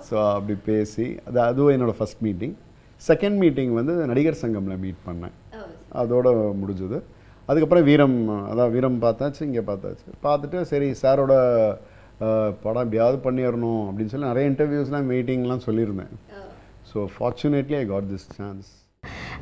ஸோ 0.09 0.17
அப்படி 0.37 0.55
பேசி 0.69 1.07
அது 1.29 1.39
அதுவும் 1.49 1.75
என்னோடய 1.77 1.99
ஃபஸ்ட் 1.99 2.23
மீட்டிங் 2.27 2.55
செகண்ட் 3.09 3.39
மீட்டிங் 3.43 3.73
வந்து 3.79 3.95
நடிகர் 4.11 4.41
சங்கமில் 4.43 4.81
மீட் 4.85 5.01
பண்ணேன். 5.07 5.35
அதோட 6.03 6.29
முடிஞ்சது. 6.61 6.99
அதுக்கப்புறம் 7.49 7.87
வீரம் 7.89 8.19
அதான் 8.51 8.73
வீரம் 8.75 8.99
பார்த்தாச்சு 9.05 9.41
இங்கே 9.49 9.65
பார்த்தாச்சு. 9.71 10.07
பார்த்துட்டு 10.27 10.59
சரி 10.73 10.89
சாரோட 11.03 11.33
படம் 12.65 12.83
எப்படியாவது 12.85 13.19
பண்ணிடணும் 13.27 13.83
அப்படின்னு 13.89 14.13
சொல்லி 14.13 14.31
நிறைய 14.33 14.51
இன்டர்வியூஸ்லாம் 14.53 15.11
மீட்டிங்லாம் 15.13 15.67
சொல்லியிருந்தேன். 15.69 16.13
So 16.91 17.09
fortunately 17.17 17.79
I 17.83 17.85
got 17.93 18.09
this 18.15 18.29
chance 18.39 18.71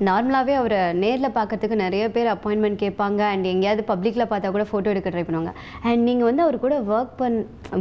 நார்மலாகவே 0.09 0.55
அவரை 0.61 0.79
நேரில் 1.03 1.35
பார்க்கறதுக்கு 1.37 1.77
நிறைய 1.83 2.05
பேர் 2.15 2.29
அப்பாயின்மெண்ட் 2.35 2.79
கேட்பாங்க. 2.83 3.21
அண்ட் 3.33 3.47
எங்கேயாவது 3.53 3.83
பப்ளிக்கில் 3.91 4.29
பார்த்தா 4.31 4.53
கூட 4.57 4.65
ஃபோட்டோ 4.71 4.93
எடுக்க 4.93 5.11
ட்ரை 5.15 5.25
பண்ணுவாங்க. 5.29 5.53
அண்ட் 5.89 6.03
நீங்கள் 6.09 6.29
வந்து 6.29 6.45
அவர் 6.47 6.59
கூட 6.65 6.77
ஒர்க் 6.95 7.15
பண் 7.21 7.39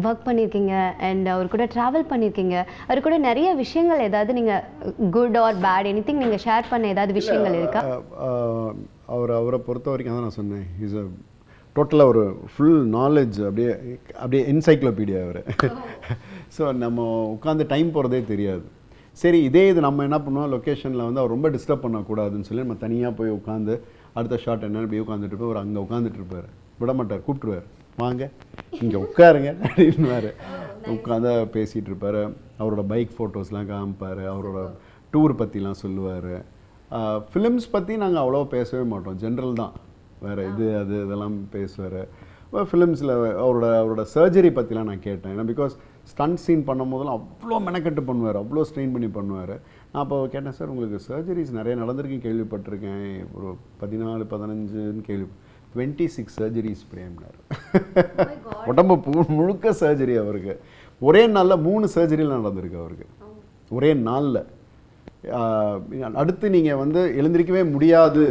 ஒர்க் 0.07 0.25
பண்ணியிருக்கீங்க 0.27 0.73
அண்ட் 1.09 1.27
அவர் 1.35 1.53
கூட 1.53 1.65
ட்ராவல் 1.75 2.09
பண்ணியிருக்கீங்க 2.11 2.55
அவர் 2.87 3.05
கூட 3.07 3.17
நிறைய 3.29 3.49
விஷயங்கள் 3.63 4.05
ஏதாவது 4.09 4.33
நீங்கள் 4.39 5.09
good 5.17 5.37
or 5.45 5.59
bad 5.67 5.89
any 5.91 6.03
thing 6.09 6.23
நீங்கள் 6.25 6.43
ஷேர் 6.47 6.71
பண்ண 6.73 6.93
ஏதாவது 6.95 7.13
விஷயங்கள் 7.19 7.57
இருக்கா? 7.61 7.81
அவர் 9.15 9.33
அவரை 9.39 9.59
பொறுத்த 9.67 9.89
வரைக்கும் 9.91 10.15
அதான் 10.15 10.27
நான் 10.27 10.39
சொன்னேன். 10.41 10.65
இஸ் 10.85 10.97
அ 11.01 11.05
டோட்டலாக 11.75 12.11
ஒரு 12.13 12.23
ஃபுல் 12.53 12.81
நாலேஜ் 12.97 13.37
அப்படியே 13.47 13.71
அப்படியே 14.21 14.41
என்சைக்ளோபீடியா 14.53 15.21
அவர். 15.27 15.41
ஸோ 16.57 16.63
நம்ம 16.83 17.07
உட்காந்து 17.35 17.65
டைம் 17.73 17.89
போகிறதே 17.95 18.21
தெரியாது. 18.33 18.65
சரி 19.21 19.39
இதே 19.47 19.61
இது 19.71 19.79
நம்ம 19.85 20.03
என்ன 20.07 20.17
பண்ணுவோம்? 20.25 20.51
லொக்கேஷனில் 20.55 21.05
வந்து 21.07 21.21
அவர் 21.21 21.33
ரொம்ப 21.35 21.47
டிஸ்டர்ப் 21.55 21.83
பண்ணக்கூடாதுன்னு 21.85 22.47
சொல்லி 22.49 22.63
நம்ம 22.65 22.77
தனியாக 22.83 23.11
போய் 23.19 23.31
உட்காந்து 23.39 23.73
அடுத்த 24.17 24.37
ஷாட் 24.43 24.63
என்னன்னு 24.67 24.87
இப்படி 24.87 25.01
உட்காந்துட்டு 25.05 25.33
இருப்போம் 25.33 25.49
அவர் 25.49 25.61
அங்கே 25.63 25.79
உட்காந்துட்டு 25.85 26.19
இருப்பார். 26.21 26.47
விட 26.81 26.93
மாட்டார். 26.99 27.23
கூப்பிட்டுருவார். 27.25 27.65
வாங்க 28.03 28.23
இங்கே 28.83 28.97
உட்காருங்க 29.05 29.49
அப்படின்னுவார். 29.65 30.29
உட்காந்து 30.95 31.31
பேசிகிட்டு 31.55 31.91
இருப்பார். 31.91 32.21
அவரோட 32.61 32.83
பைக் 32.93 33.11
ஃபோட்டோஸ்லாம் 33.17 33.69
காமிப்பார். 33.73 34.23
அவரோட 34.33 34.61
டூர் 35.13 35.33
பற்றிலாம் 35.41 35.81
சொல்லுவார். 35.83 36.31
ஃபிலிம்ஸ் 37.31 37.69
பற்றி 37.75 37.93
நாங்கள் 38.03 38.21
அவ்வளோ 38.23 38.45
பேசவே 38.55 38.83
மாட்டோம். 38.93 39.19
ஜென்ரல் 39.23 39.59
தான். 39.61 39.73
வேறு 40.25 40.43
இது 40.51 40.65
அது 40.81 40.95
இதெல்லாம் 41.05 41.37
பேசுவார். 41.55 42.01
ஃபிலிம்ஸில் 42.69 43.13
அவரோட 43.43 43.65
அவரோட 43.81 44.03
சர்ஜரி 44.15 44.49
பற்றிலாம் 44.59 44.89
நான் 44.91 45.05
கேட்டேன். 45.07 45.33
ஏன்னா 45.35 45.45
பிகாஸ் 45.51 45.75
ஸ்டண்ட் 46.11 46.41
சீன் 46.43 46.65
பண்ணும் 46.69 46.91
போதெல்லாம் 46.93 47.17
அவ்வளோ 47.19 47.57
மெனக்கட்டு 47.67 48.01
பண்ணுவார் 48.09 48.37
அவ்வளோ 48.41 48.63
ஸ்ட்ரெயின் 48.69 48.93
பண்ணி 48.95 49.09
பண்ணுவார். 49.17 49.55
நான் 49.91 50.01
அப்போ 50.03 50.17
கேட்டேன் 50.33 50.57
சார் 50.57 50.71
உங்களுக்கு 50.73 50.99
சர்ஜரிஸ் 51.07 51.51
நிறைய 51.59 51.75
நடந்திருக்கு 51.83 52.17
கேள்விப்பட்டிருக்கேன். 52.25 53.07
ஒரு 53.37 53.49
பதினாலு 53.81 54.25
பதினஞ்சுன்னு 54.33 55.03
கேள்வி 55.09 55.27
டுவெண்ட்டி 55.73 56.05
சிக்ஸ் 56.15 56.37
சர்ஜரிஸ் 56.41 56.83
பிரேம்னார் 56.91 57.37
உடம்பு 58.71 58.95
முழுக்க 59.39 59.73
சர்ஜரி 59.81 60.15
அவருக்கு. 60.23 60.55
ஒரே 61.07 61.21
நாளில் 61.35 61.63
மூணு 61.67 61.85
சர்ஜரியில் 61.95 62.37
நடந்திருக்கு 62.37 62.79
அவருக்கு. 62.83 63.07
ஒரே 63.77 63.91
நாளில். 64.07 64.41
அடுத்து 66.21 66.49
நீங்கள் 66.55 66.81
வந்து 66.83 67.01
எழுந்திருக்கவே 67.19 67.63
முடியாது 67.75 68.25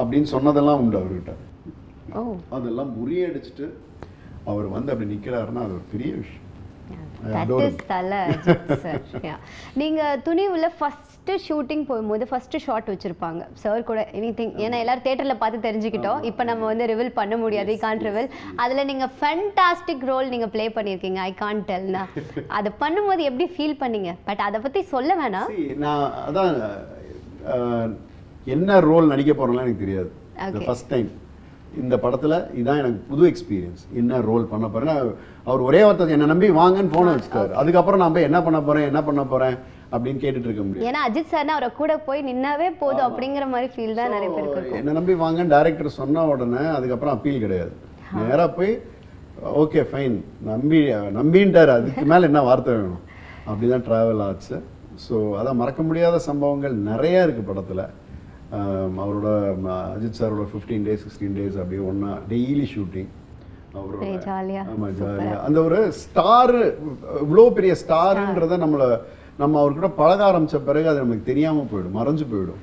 அப்படின்னு 0.00 0.28
சொன்னதெல்லாம் 0.34 0.80
உண்டு 0.84 0.96
அவர்கிட்ட. 1.00 1.34
ஓ 2.18 2.22
அதெல்லாம் 2.56 2.90
முறியடிச்சிட்டு 2.98 3.66
அவர் 4.52 4.66
வந்து 4.76 4.92
அப்படி 4.92 5.12
நிற்கிறாருன்னா 5.12 5.62
அது 5.66 5.76
ஒரு 5.78 5.86
பெரிய 5.92 6.10
விஷயம். 6.22 6.40
நீங்க 9.80 10.00
துணிவுல 10.26 10.66
ஃபர்ஸ்ட் 10.78 11.30
ஷூட்டிங் 11.46 11.84
போகும்போது 11.90 12.24
ஃபர்ஸ்ட் 12.30 12.56
ஷாட் 12.64 12.88
வச்சிருப்பாங்க. 12.92 13.42
சார் 13.62 13.86
கூட 13.90 14.00
எனி 14.18 14.30
திங் 14.38 14.52
ஏன்னா 14.64 14.76
எல்லாரும் 14.82 15.04
தேட்டர்ல 15.06 15.34
பார்த்து 15.42 15.64
தெரிஞ்சுக்கிட்டோம். 15.66 16.20
இப்போ 16.30 16.42
நம்ம 16.50 16.66
வந்து 16.70 16.88
ரிவீல் 16.92 17.12
பண்ண 17.20 17.34
முடியாது. 17.42 17.76
ரிவீல் 18.08 18.30
அதுல 18.64 18.84
நீங்க 18.90 19.06
ஃபென்டாஸ்டிக் 19.20 20.04
ரோல் 20.10 20.32
நீங்க 20.34 20.48
ப்ளே 20.54 20.66
பண்ணியிருக்கீங்க 20.76 21.20
ஐ 21.30 21.32
கான் 21.42 21.62
டெல்னா 21.70 22.02
அதை 22.58 22.72
பண்ணும்போது 22.84 23.22
எப்படி 23.30 23.46
ஃபீல் 23.56 23.80
பண்ணீங்க? 23.84 24.12
பட் 24.28 24.44
அதை 24.48 24.60
பத்தி 24.66 24.82
சொல்ல 24.94 25.10
வேணாம். 25.22 25.50
நான் 25.84 26.04
அதான் 26.28 26.52
என்ன 28.56 28.78
ரோல் 28.90 29.10
நடிக்க 29.14 29.32
போறேன்லாம் 29.32 29.66
எனக்கு 29.66 29.84
தெரியாது. 29.86 30.10
ஃபர்ஸ்ட் 30.66 30.90
டைம் 30.94 31.10
இந்த 31.82 31.94
படத்துல 32.02 32.34
இதான் 32.60 32.80
எனக்கு 32.82 33.00
புது 33.10 33.22
எக்ஸ்பீரியன்ஸ் 33.30 33.82
என்ன 34.00 34.20
ரோல் 34.28 34.44
பண்ண 34.52 34.66
போறேன் 34.74 34.98
அவர் 35.48 35.62
ஒரே 35.68 35.80
வார்த்தை 35.84 36.14
என்ன 36.16 36.28
நம்பி 36.32 36.48
வாங்கன்னு 36.60 36.94
போன 36.96 37.12
வச்சுட்டாரு. 37.14 37.52
அதுக்கப்புறம் 37.60 38.02
நான் 38.02 38.14
போய் 38.16 38.28
என்ன 38.28 38.38
பண்ண 38.46 38.58
போறேன் 38.68 38.88
என்ன 38.90 39.00
பண்ண 39.08 39.22
போறேன் 39.32 39.56
அப்படின்னு 39.94 40.22
கேட்டுட்டு 40.22 40.48
இருக்க 40.48 40.62
முடியும் 40.66 40.88
ஏன்னா 40.90 41.02
அஜித் 41.08 41.32
சார்னா 41.32 41.56
அவரை 41.56 41.70
கூட 41.80 41.92
போய் 42.08 42.20
நின்னாவே 42.28 42.68
போதும் 42.82 43.06
அப்படிங்கிற 43.08 43.46
மாதிரி 43.54 43.68
ஃபீல் 43.74 43.98
தான் 44.00 44.14
நிறைய 44.16 44.30
பேருக்கு 44.36 44.78
என்ன 44.80 44.94
நம்பி 44.98 45.16
வாங்கன்னு 45.24 45.54
டைரக்டர் 45.54 45.96
சொன்ன 46.00 46.24
உடனே 46.32 46.64
அதுக்கப்புறம் 46.76 47.16
அப்பீல் 47.16 47.44
கிடையாது. 47.44 47.72
நேரா 48.20 48.46
போய் 48.58 48.72
ஓகே 49.62 49.82
ஃபைன் 49.90 50.16
நம்பி 50.50 50.80
நம்பின்ட்டார். 51.18 51.72
அதுக்கு 51.78 52.04
மேல 52.12 52.28
என்ன 52.30 52.42
வார்த்தை 52.48 52.72
வேணும்? 52.76 53.02
அப்படிதான் 53.48 53.84
டிராவல் 53.88 54.24
ஆச்சு. 54.28 54.56
ஸோ 55.04 55.14
அதான் 55.38 55.60
மறக்க 55.60 55.82
முடியாத 55.88 56.16
சம்பவங்கள் 56.28 56.74
நிறைய 56.90 57.24
இருக்கு 57.26 57.42
படத்துல. 57.48 57.82
அவரோட 58.98 59.28
அஜித் 59.94 60.18
சாரோட 60.18 60.46
ஃபிஃப்டீன் 60.50 60.86
டேஸ் 60.86 61.04
சிக்ஸ்டீன் 61.04 61.36
டேஸ் 61.36 61.58
அப்படியே 61.58 61.82
ஒன்றா 61.88 62.18
டெய்லி 62.28 62.66
ஷூட்டிங் 62.74 63.10
அவரோட 63.74 63.98
பெரிய 63.98 64.18
ஜாலியா 64.26 64.62
ஆமா 64.72 64.88
ஜாலியா 64.98 65.36
அந்த 65.40 65.62
ஒரு 65.62 65.92
ஸ்டார் 65.92 66.54
இவ்வளோ 67.22 67.50
பெரிய 67.52 67.76
ஸ்டாருன்றத 67.86 68.58
நம்மள 68.58 68.84
நம்ம 69.36 69.60
அவர்கிட்ட 69.60 69.88
பழக 69.96 70.32
ஆரம்பிச்ச 70.32 70.56
பிறகு 70.64 70.88
அது 70.88 70.98
நமக்கு 70.98 71.22
தெரியாம 71.22 71.66
போயிடும் 71.72 71.96
மறைஞ்சு 71.96 72.24
போயிடும். 72.24 72.60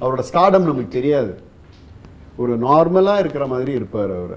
அவரோட 0.00 0.22
ஸ்டார்டம் 0.32 0.66
நமக்கு 0.66 0.88
தெரியாது. 0.88 1.32
ஒரு 2.36 2.58
நார்மலா 2.58 3.18
இருக்கிற 3.18 3.46
மாதிரி 3.46 3.72
இருப்பார் 3.72 4.10
அவர். 4.10 4.36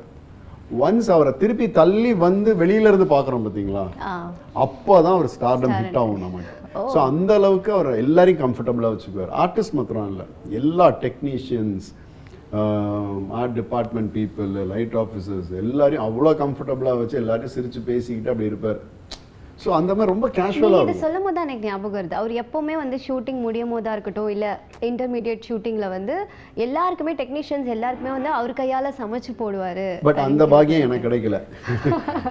ஒன்ஸ் 0.80 1.12
அவரை 1.12 1.38
திருப்பி 1.38 1.72
தள்ளி 1.72 2.14
வந்து 2.14 2.56
வெளியில 2.56 2.88
இருந்து 2.88 3.06
பாக்குறோம் 3.06 3.46
பாத்தீங்களா? 3.46 3.84
ஆ. 4.02 4.14
அப்போதான் 4.56 5.14
அவர் 5.14 5.30
ஸ்டார்டம் 5.40 5.76
ஹிட் 5.78 5.98
ஆகும் 5.98 6.20
நமக்கு. 6.20 6.54
ஸோ 6.76 6.98
அந்த 7.12 7.32
அளவுக்கு 7.40 7.72
அவர் 7.78 7.90
எல்லாரையும் 8.04 8.42
கம்ஃபர்டபுளாக 8.44 8.92
வச்சுக்குவார். 8.94 9.32
ஆர்டிஸ்ட் 9.44 9.78
மாத்திரம் 9.80 10.10
இல்லை. 10.12 10.26
எல்லா 10.60 10.88
technicians 11.06 11.88
art 13.40 13.56
department 13.62 14.12
people 14.20 14.52
light 14.74 14.96
officers 15.04 15.50
எல்லாரையும் 15.64 16.06
அவ்வளோ 16.10 16.34
கம்ஃபர்டபுளாக 16.44 17.00
வச்சு 17.02 17.18
எல்லாரையும் 17.24 17.56
சிரிச்சு 17.56 17.82
பேசிக்கிட்டு 17.92 18.32
அப்படி 18.34 18.52
இருப்பார். 18.52 18.80
ஸோ 19.64 19.70
அந்த 19.78 19.92
மாதிரி 19.98 20.12
ரொம்ப 20.12 20.28
கேஷுவலாக 20.38 20.86
இது 20.86 21.02
சொல்லும் 21.04 21.24
போது 21.26 21.36
தான் 21.36 21.46
எனக்கு 21.48 21.68
ஞாபகம் 21.70 21.96
வருது. 21.98 22.16
அவர் 22.20 22.34
எப்பவுமே 22.42 22.76
வந்து 22.82 22.98
ஷூட்டிங் 23.06 23.40
முடியும் 23.46 23.72
போதா 23.74 23.94
இருக்கட்டும் 23.96 24.30
இல்ல 24.34 24.48
இன்டர்மீடியட் 24.90 25.46
ஷூட்டிங்ல 25.48 25.88
வந்து 25.96 26.16
எல்லாருக்குமே 26.66 27.14
டெக்னீஷியன்ஸ் 27.22 27.70
எல்லாருக்குமே 27.76 28.12
வந்து 28.18 28.30
அவர் 28.40 28.54
கையால 28.60 28.92
சமைச்சு 29.00 29.34
போடுவாரு. 29.42 29.88
பட் 30.08 30.22
அந்த 30.28 30.46
பாக்கியம் 30.54 30.86
எனக்கு 30.88 31.08
கிடைக்கல. 31.08 31.40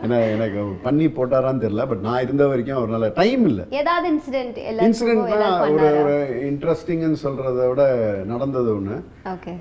ஏன்னா 0.04 0.20
எனக்கு 0.36 0.56
அவர் 0.62 0.78
பண்ணி 0.86 1.08
போட்டாரான்னு 1.18 1.64
தெரியல. 1.66 1.86
பட் 1.92 2.04
நான் 2.08 2.22
இருந்த 2.26 2.46
வரைக்கும் 2.52 2.78
அவரால் 2.80 3.08
டைம் 3.20 3.44
இல்லை. 3.50 3.66
ஏதாவது 3.82 4.08
இன்சிடென்ட் 4.14 4.60
எல்லாருக்கும் 4.70 4.92
இன்சிடென்ட் 4.92 5.34
ஏதாவது 5.38 6.00
ஒரு 6.02 6.18
இன்ட்ரெஸ்டிங்னு 6.50 7.22
சொல்றத 7.26 7.68
விட 7.72 7.84
நடந்தது 8.32 8.70
ஒன்று 8.78 8.98
ஓகே 9.34 9.54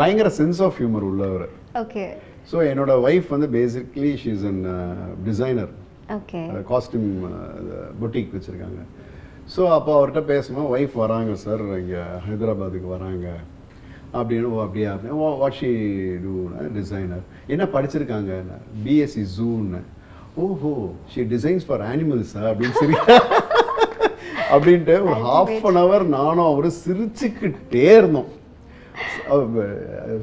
பயங்கர 0.00 0.30
சென்ஸ் 0.40 0.62
ஆஃப் 0.68 0.78
ஹியூமர் 0.80 1.08
உள்ளவர். 1.12 1.46
ஓகே 1.84 2.06
ஸோ 2.50 2.58
என்னோட 2.72 2.92
ஒய்ஃப் 3.08 3.28
வந்து 3.36 3.48
basically 3.58 4.12
she's 4.24 4.44
an 4.50 4.64
designer 5.28 5.72
okay. 6.08 6.40
Costume 6.70 7.10
boutique 8.00 8.34
வச்சுருக்காங்க. 8.36 8.80
ஸோ 9.54 9.68
அப்போ 9.68 9.90
அவர்கிட்ட 9.96 10.20
பேசும்போது 10.24 10.70
ஒய்ஃப் 10.74 10.94
வராங்க 10.94 11.34
சார் 11.34 11.62
இங்கே 11.78 12.02
ஹைதராபாத்துக்கு 12.26 12.88
வராங்க. 12.88 13.26
அப்படின்னு 14.14 14.48
ஓ 14.54 14.62
அப்படியா? 14.64 14.90
வாட் 15.42 15.52
ஷி 15.52 15.70
டூ 16.24 16.32
டிசைனர் 16.74 17.22
என்ன 17.46 17.64
படிச்சிருக்காங்க? 17.74 18.32
பிஎஸ்சி 18.84 19.24
ஜூன்னு 19.36 19.80
ஓஹோ 20.36 20.72
ஷி 21.14 21.22
டிசைன்ஸ் 21.34 21.66
ஃபார் 21.68 21.82
அனிமல்ஸ் 21.92 22.34
அப்படின்னு 22.50 22.78
சரி 22.80 22.94
அப்படின்ட்டு 24.54 24.94
ஒரு 25.04 25.18
ஹாஃப் 25.26 25.66
அன் 25.68 25.80
ஹவர் 25.82 26.04
நானும் 26.14 26.48
அவரும் 26.48 26.78
சிரிச்சுக்கிட்டே 26.84 27.84
இருந்தோம். 27.98 28.30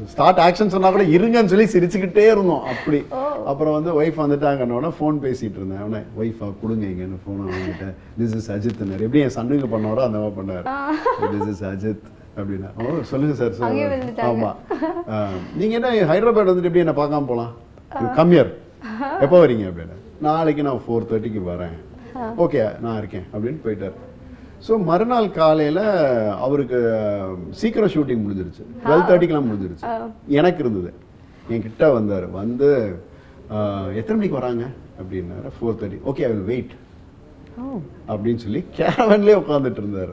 ஸ்டார்ட் 0.06 0.38
ஆக்ஷன் 0.38 0.74
சொன்னா 0.74 0.90
கூட 0.92 1.04
இருங்கன்னு 1.04 1.52
சொல்லி 1.54 1.66
சிரிச்சுக்கிட்டே 1.74 2.26
இருந்தோம். 2.32 2.64
அப்படி. 2.64 3.06
அப்புறம் 3.46 3.74
வந்து 3.74 3.92
ஒய்ஃப் 4.02 4.20
வந்துட்டாங்கன்னோட 4.24 4.88
ஃபோன் 5.00 5.18
பேசிட்டு 5.26 5.60
இருந்தேன். 5.60 5.80
அவனை 5.80 6.00
ஒய்ஃபா 6.20 6.54
கொடுங்க 6.62 6.86
இங்கன்னு 6.86 7.20
ஃபோனை 7.26 7.46
வாங்கிட்டேன் 7.54 7.94
திஸ் 8.20 8.36
இஸ் 8.36 8.52
அஜித்னார் 8.52 9.06
எப்படி 9.08 9.20
என் 9.20 9.36
சன்னுக்கு 9.36 9.70
பண்ணாரோ 9.76 10.02
அந்த 10.08 10.18
மாதிரி 10.18 10.36
பண்ணார். 10.40 10.66
திஸ் 11.34 11.50
இஸ் 11.50 11.64
அஜித் 11.64 12.06
அப்படின்னா. 12.38 12.70
ஓ 12.78 13.02
சொல்லுங்க 13.02 13.36
சார் 13.36 13.74
விழுந்துட்டாங்க. 13.74 14.26
ஆமா. 14.30 14.52
நீங்க 15.56 15.74
என்ன 15.76 15.90
ஹைதராபாத் 16.14 16.52
வந்துட்டு 16.52 16.70
எப்படி 16.72 16.86
என்ன 16.86 16.98
பார்க்காம 17.02 17.26
போலாம்? 17.26 17.54
கம்மியர் 18.18 18.52
எப்போ 19.20 19.48
வரீங்க 19.48 19.66
அப்படின்னு. 19.70 19.96
நாளைக்கு 20.22 20.64
நான் 20.64 20.82
ஃபோர் 20.88 21.10
தேர்ட்டிக்கு 21.10 21.42
வரேன். 21.54 21.78
ஓகே 22.38 22.80
நான் 22.80 22.98
இருக்கேன். 22.98 23.26
அப்படின்னு 23.34 23.60
போயிட்டார். 23.66 23.98
ஸோ 24.68 24.74
மறுநாள் 24.90 25.28
காலையில் 25.38 25.84
அவருக்கு 26.46 26.80
சீக்கிரம் 27.60 27.92
ஷூட்டிங் 27.94 28.24
முடிஞ்சிருச்சு. 28.26 28.64
டுவெல் 28.84 29.06
தேர்ட்டிக்கெலாம் 29.10 29.50
முடிஞ்சிருச்சு. 29.50 29.86
எனக்கு 30.40 30.62
இருந்தது. 30.64 30.92
என் 31.54 31.66
கிட்ட 31.68 31.92
வந்தார். 31.98 32.28
வந்து 32.40 32.70
எத்தனை 34.00 34.16
மணிக்கு 34.18 34.40
வராங்க? 34.40 34.66
அப்படின்னாரு. 35.02 35.50
Four 35.58 35.78
thirty 35.82 36.00
okay 36.10 36.26
I 36.28 36.32
will 36.34 36.50
wait 36.54 36.74
அப்படின்னு 38.12 38.42
சொல்லி 38.46 38.60
கேரவன்லேயே 38.80 39.38
உட்காந்துட்டு 39.44 39.82
இருந்தார். 39.84 40.12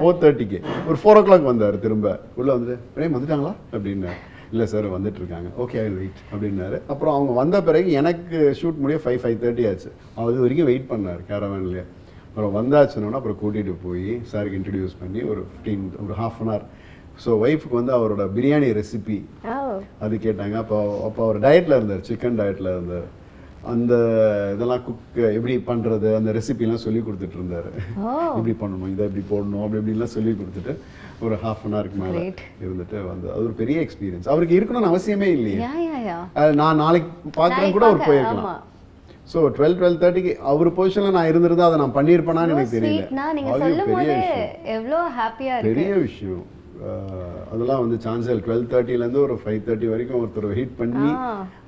ஃபோர் 0.00 0.20
தேர்ட்டிக்கு 0.24 0.58
ஒரு 0.88 0.96
ஃபோர் 1.02 1.18
ஓ 1.20 1.22
கிளாக் 1.28 1.48
வந்தார் 1.52 1.76
திரும்ப. 1.84 2.12
உள்ள 2.40 2.50
வந்து 2.58 2.74
பிரேம் 2.96 3.14
வந்துட்டாங்களா? 3.16 3.54
அப்படின்னாரு. 3.74 4.18
இல்லை 4.52 4.64
சார் 4.72 4.86
வந்துட்டு 4.94 5.20
இருக்காங்க. 5.22 5.48
ஓகே 5.62 5.76
ஐ 5.84 5.88
வெயிட் 5.98 6.20
அப்படின்னாரு. 6.32 6.78
அப்புறம் 6.92 7.14
அவங்க 7.16 7.32
வந்த 7.40 7.56
பிறகு 7.68 7.88
எனக்கு 8.00 8.38
ஷூட் 8.60 8.80
முடிய 8.82 8.98
ஃபைவ் 9.04 9.20
ஃபைவ் 9.24 9.36
தேர்ட்டி 9.44 9.64
ஆச்சு. 9.70 9.90
அது 10.24 10.42
வரைக்கும் 10.44 10.70
வெயிட் 10.70 10.88
பண்ணார் 10.92 11.20
கேரவன்லேயே 11.30 11.84
அப்புறம் 12.40 12.58
வந்தாச்சுனோன்னா 12.58 13.18
அப்புறம் 13.18 13.40
கூட்டிகிட்டு 13.40 13.72
போய் 13.86 14.12
சாருக்கு 14.28 14.58
இன்ட்ரடியூஸ் 14.58 14.92
பண்ணி 15.00 15.20
ஒரு 15.30 15.40
ஃபிஃப்டீன் 15.48 15.82
ஒரு 16.04 16.14
ஹாஃப் 16.20 16.38
அன் 16.42 16.48
ஹவர் 16.50 16.62
ஸோ 17.22 17.30
ஒய்ஃபுக்கு 17.42 17.76
வந்து 17.78 17.92
அவரோட 17.96 18.24
பிரியாணி 18.36 18.68
ரெசிபி 18.78 19.16
அது 20.04 20.14
கேட்டாங்க. 20.26 20.54
அப்போ 20.62 20.76
அப்போ 21.08 21.20
அவர் 21.26 21.38
டயட்டில் 21.44 21.76
இருந்தார் 21.78 22.06
சிக்கன் 22.08 22.38
டயட்டில் 22.38 22.70
இருந்தார். 22.74 23.08
அந்த 23.72 23.92
இதெல்லாம் 24.54 24.82
குக் 24.86 25.18
எப்படி 25.36 25.56
பண்ணுறது 25.68 26.08
அந்த 26.20 26.32
ரெசிபிலாம் 26.38 26.84
சொல்லி 26.86 27.02
கொடுத்துட்டு 27.08 27.38
இருந்தாரு. 27.40 27.72
இப்படி 28.38 28.54
பண்ணணும் 28.62 28.94
இதை 28.94 29.10
இப்படி 29.10 29.24
போடணும் 29.32 29.64
அப்படி 29.66 29.80
இப்படிலாம் 29.82 30.14
சொல்லி 30.16 30.34
கொடுத்துட்டு 30.40 30.74
ஒரு 31.26 31.36
ஹாஃப் 31.44 31.62
அன் 31.66 31.76
ஹவருக்கு 31.78 32.02
மேலே. 32.04 32.24
இருந்துட்டு 32.64 33.04
வந்து 33.10 33.28
அது 33.34 33.44
ஒரு 33.50 33.54
பெரிய 33.62 33.78
எக்ஸ்பீரியன்ஸ் 33.86 34.32
அவருக்கு 34.32 34.58
இருக்கணும்னு 34.60 34.92
அவசியமே 34.94 35.30
இல்லையே. 35.38 35.60
நான் 36.62 36.82
நாளைக்கு 36.84 37.12
பார்க்குறேன் 37.40 37.76
கூட 37.78 37.86
அவர் 37.92 38.06
போயிருக்கலாம். 38.08 38.66
ஸோ 39.32 39.40
டுவெல் 39.56 39.76
டுவெல் 39.80 39.98
தேர்ட்டிக்கு 40.02 40.32
அவர் 40.52 40.68
பொசிஷனில் 40.78 41.16
நான் 41.16 41.28
இருந்திருந்தா 41.32 41.66
அதை 41.70 41.76
நான் 41.82 41.98
பண்ணியிருப்பேனான்னு 41.98 42.54
எனக்கு 42.54 42.76
தெரியல. 42.76 42.94
ஸ்வீட்னா 42.94 43.26
நீங்க 43.36 43.52
பெரிய 45.68 45.90
விஷயம். 46.06 46.46
அதெல்லாம் 47.52 47.80
வந்து 47.82 47.96
சான்சல் 48.04 48.38
டுவெல் 48.44 48.66
தேர்ட்டிலேருந்து 48.70 49.20
ஒரு 49.24 49.34
ஃபைவ் 49.40 49.58
தேர்ட்டி 49.66 49.88
வரைக்கும் 49.92 50.20
ஒருத்தர் 50.20 50.46
வெயிட் 50.52 50.72
பண்ணி. 50.78 51.10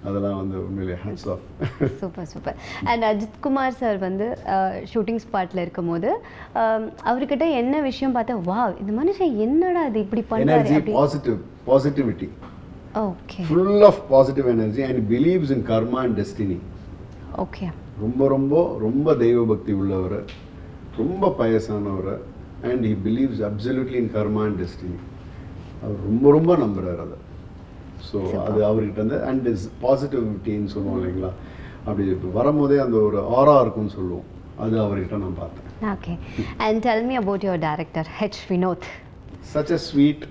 அதெல்லாம் 0.09 0.38
வந்து 0.40 0.57
உண்மையிலே 0.66 0.97
hats 1.02 1.26
off 1.35 1.42
super 2.00 2.28
super 2.33 2.57
and 2.92 3.04
Ajith 3.11 3.37
Kumar 3.47 3.76
sir 3.81 3.99
வந்து 4.07 4.26
ஷூட்டிங் 4.92 5.21
ஸ்பாட்ல 5.25 5.64
இருக்கும்போது 5.66 6.11
அவர்கிட்ட 7.11 7.49
என்ன 7.62 7.83
விஷயம் 7.90 8.16
பார்த்தா 8.16 8.37
வா 8.50 8.61
இந்த 8.83 8.95
மனுஷன் 9.00 9.35
என்னடா 9.47 9.83
இது 9.90 10.00
இப்படி 10.07 10.25
அப்படி. 10.31 10.95
Positive 11.00 11.38
positivity 11.71 12.28
okay 13.07 13.42
full 13.50 13.85
of 13.90 14.00
positive 14.14 14.49
energy 14.57 14.85
and 14.88 15.02
believes 15.12 15.52
in 15.57 15.66
karma 15.73 16.00
and 16.07 16.19
destiny 16.23 16.59
okay 17.44 17.66
ரொம்ப 18.00 18.28
ரொம்ப 18.28 18.54
ரொம்ப 18.78 19.14
தெய்வ 19.14 19.44
பக்தி 19.44 19.72
உள்ளவர் 19.72 20.18
ரொம்ப 20.96 21.34
பயசானவர் 21.38 22.12
and 22.70 22.84
he 22.84 22.94
believes 23.04 23.42
absolutely 23.48 23.98
in 24.02 24.12
karma 24.16 24.42
and 24.44 24.60
destiny 24.60 24.98
அவர் 25.82 26.00
ரொம்ப 26.08 26.30
ரொம்ப 26.30 26.52
நம்புறாரு 26.56 27.00
அதை. 27.06 27.18
ஸோ 28.08 28.18
அது 28.46 28.60
அவர்கிட்ட 28.64 29.00
வந்து 29.04 29.18
அண்ட் 29.24 29.46
இஸ் 29.46 29.66
பாசிட்டிவிட்டின்னு 29.82 30.72
சொல்லுவோம் 30.74 30.98
இல்லைங்களா? 30.98 31.30
அப்படி 31.86 32.04
வரும்போதே 32.32 32.78
அந்த 32.78 32.96
ஒரு 32.96 33.20
ஆரா 33.38 33.60
இருக்கும்னு 33.60 33.96
சொல்லுவோம். 33.98 34.28
அது 34.58 34.76
அவர்கிட்ட 34.78 35.16
நான் 35.16 35.40
பார்த்தேன். 35.42 35.68
Okay 35.94 36.12
and 36.66 36.80
tell 36.86 37.06
me 37.06 37.14
about 37.22 37.44
your 37.48 37.62
director 37.68 38.10
H 38.18 38.40
Vinoth 38.50 38.88
such 39.54 39.72
a 39.72 39.80
sweet 39.88 40.24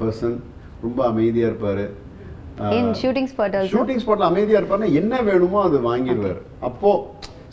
person 0.00 0.38
ரொம்ப 0.82 1.06
அமைதியாக 1.06 1.50
இருப்பார். 1.50 1.84
ஷூட்டிங் 3.02 3.28
ஸ்பாட் 3.32 3.56
ஷூட்டிங் 3.74 4.00
ஸ்பாட்ல 4.02 4.28
அமைதியா 4.30 4.58
இருப்பாருன்னா 4.60 4.90
என்ன 5.00 5.22
வேணுமோ 5.28 5.58
அது 5.68 5.78
வாங்கிடுவார். 5.88 6.40
அப்போ 6.68 6.90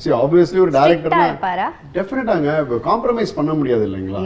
சரி 0.04 0.16
ஆப்வியஸ்லி 0.24 0.60
ஒரு 0.66 0.72
டேரக்டர்னா 0.78 1.26
டெஃபினட்டாங்க 1.98 2.50
காம்ப்ரமைஸ் 2.90 3.38
பண்ண 3.40 3.54
முடியாது 3.62 3.86
இல்லைங்களா? 3.88 4.22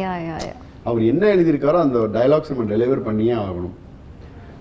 அவர் 0.89 1.03
என்ன 1.11 1.23
எழுதியிருக்காரோ 1.35 1.79
அந்த 1.85 1.99
டைலாக்ஸ் 2.17 2.51
நம்ம 2.53 2.65
டெலிவர் 2.73 3.07
பண்ணியே 3.07 3.35
ஆகணும். 3.45 3.75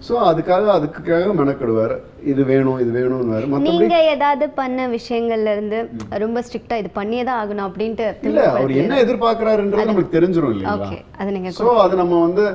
ஸோ 0.06 0.14
அதுக்காக 0.28 0.64
அதுக்காக 0.76 1.32
மெனக்கெடுவார். 1.40 1.92
இது 2.30 2.42
வேணும் 2.50 2.78
இது 2.84 2.90
வேணும்னு 2.96 3.34
மற்றபடி 3.52 3.66
நீங்க 3.66 3.98
ஏதாவது 4.14 4.46
பண்ண 4.60 4.86
விஷயங்கள்ல 4.96 5.52
இருந்து 5.56 5.78
ரொம்ப 6.24 6.38
ஸ்ட்ரிக்ட்டா 6.46 6.78
இது 6.82 6.90
பண்ணியே 6.98 7.22
தான் 7.28 7.40
ஆகணும் 7.42 7.66
அப்படின்ட்டு 7.68 8.06
இல்ல 8.30 8.40
அவர் 8.52 8.72
என்ன 8.82 8.98
எதிர்பார்க்கறாருன்றது 9.04 9.90
நமக்கு 9.92 10.14
தெரிஞ்சிரும் 10.16 10.52
இல்லைங்களா? 10.54 10.88
ஓகே 10.88 10.98
அது 11.20 11.36
நீங்க 11.36 11.52
ஸோ 11.60 11.66
அது 11.84 11.96
நம்ம 12.02 12.20
வந்து 12.26 12.46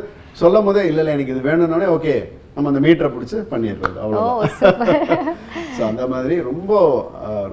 சொல்லும் 0.42 0.68
போதே 0.70 0.84
இல்ல 0.90 1.00
இல்ல 1.04 1.16
எனக்கு 1.18 1.34
இது 1.36 1.48
வேணும்னாலே 1.50 1.88
ஓகே 1.98 2.16
நம்ம 2.58 2.70
அந்த 2.72 2.82
மீட்டரை 2.86 3.10
பிடிச்சி 3.16 3.38
பண்ணிடுறது 3.54 3.98
அவ்வளோ 4.04 4.22
ஸோ 5.78 5.82
அந்த 5.92 6.04
மாதிரி 6.14 6.36
ரொம்ப 6.50 6.72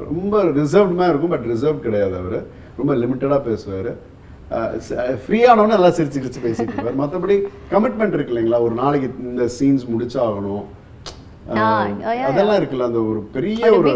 ரொம்ப 0.08 0.42
ரிசர்வ்டுமா 0.60 1.06
இருக்கும் 1.10 1.34
பட் 1.34 1.48
ரிசர்வ் 1.52 1.84
கிடையாது 1.86 2.14
அவர். 2.22 2.38
ரொம்ப 2.78 2.92
லிமிட்டடாக 3.00 3.40
பேசுவார். 3.48 3.90
ஃப்ரீயானவனே 5.24 5.74
நல்லா 5.74 5.90
சிரிச்சு 5.96 6.22
சிரிச்சு 6.22 6.44
பேசிட்டு 6.46 6.72
இருப்பார். 6.74 7.00
மற்றபடி 7.02 7.36
கமிட்மெண்ட் 7.74 8.16
இருக்கு 8.16 8.32
இல்லைங்களா? 8.34 8.60
ஒரு 8.68 8.74
நாளைக்கு 8.80 9.10
இந்த 9.32 9.46
சீன்ஸ் 9.58 9.84
முடிச்சாகணும். 9.92 10.64
yeah. 11.56 12.26
அதெல்லாம் 12.28 12.58
இருக்குல்ல 12.58 12.88
அந்த 12.90 13.00
ஒரு 13.10 13.20
பெரிய 13.34 13.62
ஒரு 13.78 13.90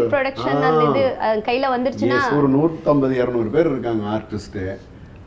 கையில 1.47 1.65
வந்துருச்சுன்னா 1.75 2.19
ஒரு 2.39 2.49
நூற்றம்பது 2.55 3.15
இரநூறு 3.21 3.49
பேர் 3.55 3.71
இருக்காங்க 3.73 4.03
ஆர்டிஸ்ட்டு 4.15 4.63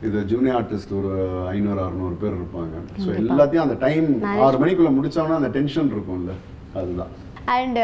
இது 0.03 0.19
ஜூனியர் 0.25 0.57
ஆர்டிஸ்ட் 0.57 0.93
ஒரு 0.93 1.11
ஐநூறு 1.47 1.81
அறுநூறு 1.81 2.15
பேர் 2.15 2.33
இருப்பாங்க. 2.33 2.75
ஸோ 2.97 3.09
எல்லாத்தையும் 3.21 3.65
அந்த 3.65 3.75
டைம் 3.79 4.07
ஆறு 4.41 4.57
மணிக்குள்ள 4.57 4.91
முடிச்சோன்னா 4.95 5.35
அந்த 5.35 5.49
டென்ஷன் 5.49 5.91
இருக்கும்ல. 5.93 6.33
அதுதான். 6.73 7.11
அண்ட் 7.53 7.79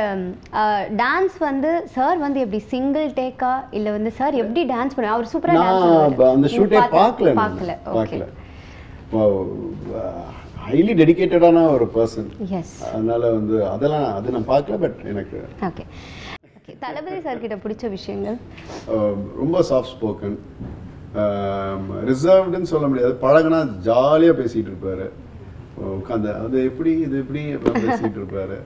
டான்ஸ் 0.99 1.37
வந்து 1.39 1.71
சார் 1.87 2.17
வந்து 2.17 2.39
எப்படி 2.39 2.59
சிங்கிள் 2.67 3.07
டேக்கா 3.13 3.53
இல்ல 3.71 3.91
வந்து 3.91 4.11
சார் 4.11 4.35
எப்படி 4.35 4.61
டான்ஸ் 4.65 4.95
பண்ண? 4.95 5.11
அவர் 5.11 5.31
சூப்பரா 5.33 5.55
டான்ஸ் 5.57 5.87
நான் 5.87 6.15
ப- 6.15 6.29
அந்த 6.29 6.47
ஷூட்டே 6.47 6.81
பார்க்கல. 6.93 7.33
பார்க்கல 7.39 7.73
பார்க்கல. 7.89 8.25
ஹைலி 10.65 10.93
டெடிகேட்டடான 10.97 11.61
ஒரு 11.71 11.85
பர்சன் 11.93 12.29
அதனால 12.87 13.29
வந்து 13.31 13.55
அதெல்லாம் 13.67 14.07
அது 14.13 14.31
நான் 14.31 14.49
பார்க்கல 14.49 14.77
பட் 14.79 14.99
எனக்கு 15.05 15.37
ஓகே 15.65 15.83
தளபதி 16.79 17.19
சார் 17.21 17.39
கிட்ட 17.39 17.55
பிடிச்ச 17.55 17.89
விஷயங்கள்? 17.89 18.37
ரொம்ப 19.37 19.63
சாஃப்ட் 19.69 19.93
ஸ்போக்கன் 19.93 20.37
ரிசர்வ்டுன்னு 22.09 22.71
சொல்ல 22.73 22.87
முடியாது. 22.87 23.13
பழகுனா 23.21 23.59
ஜாலியாக 23.87 24.37
பேசிகிட்டு 24.41 24.71
இருப்பாரு. 24.71 25.07
உட்காந்து 25.99 26.29
அது 26.45 26.57
எப்படி 26.69 26.91
இது 27.05 27.17
எப்படி 27.23 27.41
பேசிகிட்டு 27.85 28.19
இருப்பாரு. 28.21 28.57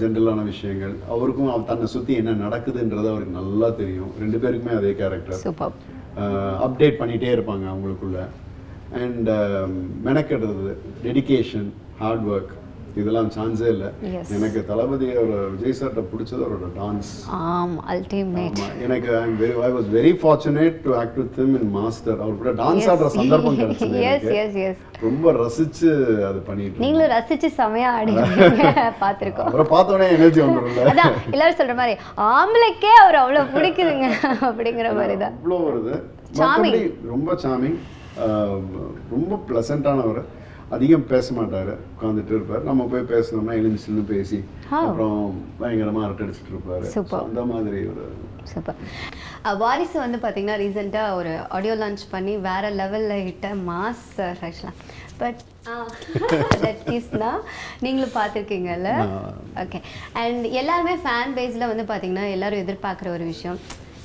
ஜென்ரலான 0.00 0.44
விஷயங்கள். 0.52 0.94
அவருக்கும் 1.14 1.50
அவர் 1.50 1.68
தன்னை 1.70 1.86
சுற்றி 1.94 2.12
என்ன 2.20 2.32
நடக்குதுன்றது 2.44 3.08
அவருக்கு 3.12 3.38
நல்லா 3.40 3.68
தெரியும். 3.80 4.12
ரெண்டு 4.22 4.38
பேருக்குமே 4.44 4.72
அதே 4.78 4.92
கேரக்டர் 5.00 5.42
அப்டேட் 6.64 6.98
பண்ணிகிட்டே 7.02 7.30
இருப்பாங்க 7.36 7.66
அவங்களுக்குள்ள. 7.72 8.24
அண்ட் 9.02 9.30
மெனக்கெடுறது 10.06 10.74
டெடிகேஷன் 11.04 11.70
ஹார்ட் 12.00 12.26
ஒர்க் 12.32 12.52
இதெல்லாம் 12.96 13.28
சான்ஸே 13.34 13.68
இல்லை. 13.74 13.88
எனக்கு 14.36 14.60
தளபதி 14.68 15.06
அவர் 15.14 15.44
விஜய் 15.52 15.76
சார்ட்ட 15.78 16.02
பிடிச்சது 16.10 16.42
அவரோட 16.46 16.68
டான்ஸ் 16.78 17.10
ஆம் 17.46 17.76
அல்டிமேட் 17.92 18.60
எனக்கு 18.86 19.10
I 19.18 19.28
very 19.40 19.54
I 19.66 19.70
was 19.76 19.88
very 19.94 20.12
fortunate 20.20 20.76
to 20.84 20.92
act 21.00 21.18
with 21.20 21.38
him 21.40 21.54
in 21.58 21.70
Master 21.76 22.18
அவர் 22.24 22.40
கூட 22.40 22.52
டான்ஸ் 22.60 22.88
ஆடுற 22.92 23.08
சந்தர்ப்பம் 23.16 23.58
கிடைச்சது 23.60 24.02
எஸ் 24.10 24.26
எஸ் 24.40 24.58
எஸ் 24.66 24.80
ரொம்ப 25.06 25.32
ரசிச்சு 25.38 25.88
அது 26.28 26.40
பண்ணிட்டு. 26.48 26.82
நீங்களும் 26.82 27.12
ரசிச்சு 27.14 27.48
செமையா 27.56 27.88
ஆடி 27.98 28.12
பார்த்துருக்கோம். 29.02 29.48
அவரை 29.48 29.66
பார்த்த 29.72 29.96
உடனே 29.96 30.10
எனர்ஜி 30.16 30.42
அதான் 30.90 31.16
எல்லாரும் 31.34 31.58
சொல்ற 31.60 31.76
மாதிரி 31.80 31.94
ஆம்பளைக்கே 32.32 32.92
அவர் 33.02 33.20
அவ்வளவு 33.22 33.52
பிடிக்குதுங்க 33.56 34.08
அப்படிங்கிற 34.48 34.90
மாதிரி 35.00 35.16
தான் 35.24 35.34
அவ்வளோ 35.38 35.58
வருது. 35.68 35.94
மற்றபடி 36.36 36.82
ரொம்ப 37.10 37.30
சாமிங் 37.44 37.78
ரொம்ப 39.12 39.34
ப்ளசண்ட்டானவர் 39.48 40.22
அதிகம் 40.76 41.06
பேச 41.12 41.26
மாட்டார். 41.38 41.72
உட்காந்துட்டு 41.92 42.32
இருப்பார். 42.34 42.62
நம்ம 42.68 42.86
போய் 42.92 43.10
பேசணும்னா 43.12 43.54
எழுந்துச்சுன்னு 43.60 44.04
பேசி. 44.12 44.38
அப்புறம் 44.70 45.18
பயங்கரமாக 45.58 46.06
அரட்டடிச்சிட்டு 46.08 46.52
இருப்பாரு. 46.54 46.86
அந்த 47.26 47.42
மாதிரி 47.52 47.80
ஒரு 47.92 48.04
சூப்பர் 48.52 48.78
வாரிசு 49.62 49.96
வந்து 50.04 50.18
பார்த்தீங்கன்னா 50.22 50.56
ரீசெண்டாக 50.62 51.16
ஒரு 51.20 51.32
ஆடியோ 51.56 51.74
லான்ச் 51.82 52.02
பண்ணி 52.10 52.34
வேற 52.48 52.64
லெவலில் 52.80 53.24
ஹிட்ட 53.28 53.48
மாஸ் 53.68 54.08
ஆக்சுவலாக 54.46 54.74
பட் 55.22 55.40
நீங்களும் 57.84 58.14
பார்த்துருக்கீங்கல்ல 58.14 58.90
ஓகே 59.56 59.80
அண்ட் 60.22 60.44
எல்லாருமே 60.60 60.94
ஃபேன் 61.04 61.34
பேஸில் 61.36 61.70
வந்து 61.72 61.84
பார்த்தீங்கன்னா 61.90 62.30
எல்லாரும் 62.30 62.62
எதிர்பார்க்குற 62.64 63.08
ஒரு 63.08 63.24
விஷயம். 63.24 63.58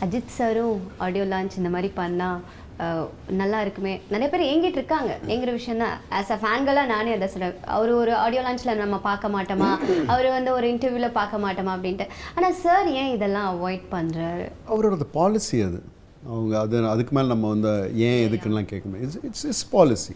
அஜித் 0.05 0.37
சாரும் 0.37 0.81
ஆடியோ 0.97 1.25
லான்ச் 1.25 1.57
இந்த 1.57 1.69
மாதிரி 1.69 1.91
பண்ணால் 1.95 2.41
நல்லா 3.41 3.59
இருக்குமே. 3.65 3.93
நிறைய 4.13 4.27
பேர் 4.31 4.47
ஏங்கிட்டு 4.49 4.79
இருக்காங்க. 4.79 5.11
ஏங்குற 5.33 5.51
விஷயம் 5.57 5.81
தான் 5.83 5.95
ஆஸ் 6.17 6.31
அ 6.35 6.37
ஃபேன்களாக 6.43 6.91
நானே 6.93 7.13
அதை 7.15 7.27
சொல்கிறேன் 7.33 7.55
அவர் 7.75 7.91
ஒரு 8.01 8.13
ஆடியோ 8.23 8.41
லான்ச்சில் 8.45 8.81
நம்ம 8.83 8.99
பார்க்க 9.09 9.35
மாட்டோமா? 9.35 9.71
அவர் 10.13 10.27
வந்து 10.37 10.51
ஒரு 10.57 10.67
இன்டர்வியூவில் 10.73 11.17
பார்க்க 11.19 11.43
மாட்டோமா 11.45 11.73
அப்படின்ட்டு. 11.77 12.07
ஆனால் 12.37 12.57
சார் 12.63 12.89
ஏன் 13.01 13.13
இதெல்லாம் 13.15 13.49
அவாய்ட் 13.53 13.85
பண்ணுறாரு 13.95 14.47
அவரோட 14.71 15.07
பாலிசி 15.19 15.59
அது. 15.67 15.81
அவங்க 16.31 16.53
அது 16.63 16.77
அதுக்கு 16.93 17.13
மேலே 17.17 17.27
நம்ம 17.33 17.49
வந்து 17.55 17.73
ஏன் 18.07 18.21
எதுக்குன்னெலாம் 18.27 18.71
கேட்க 18.71 18.85
முடியும் 18.89 19.07
it's 19.07 19.21
it's 19.29 19.47
is 19.53 19.65
policy 19.75 20.15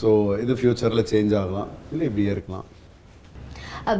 so 0.00 0.10
இது 0.42 0.52
ஃப்யூச்சரில் 0.58 1.08
சேஞ்ச் 1.12 1.32
ஆகலாம். 1.40 1.70
இல்லை 1.92 2.04
இப்படியே 2.10 2.30
இருக்கலாம். 2.34 2.66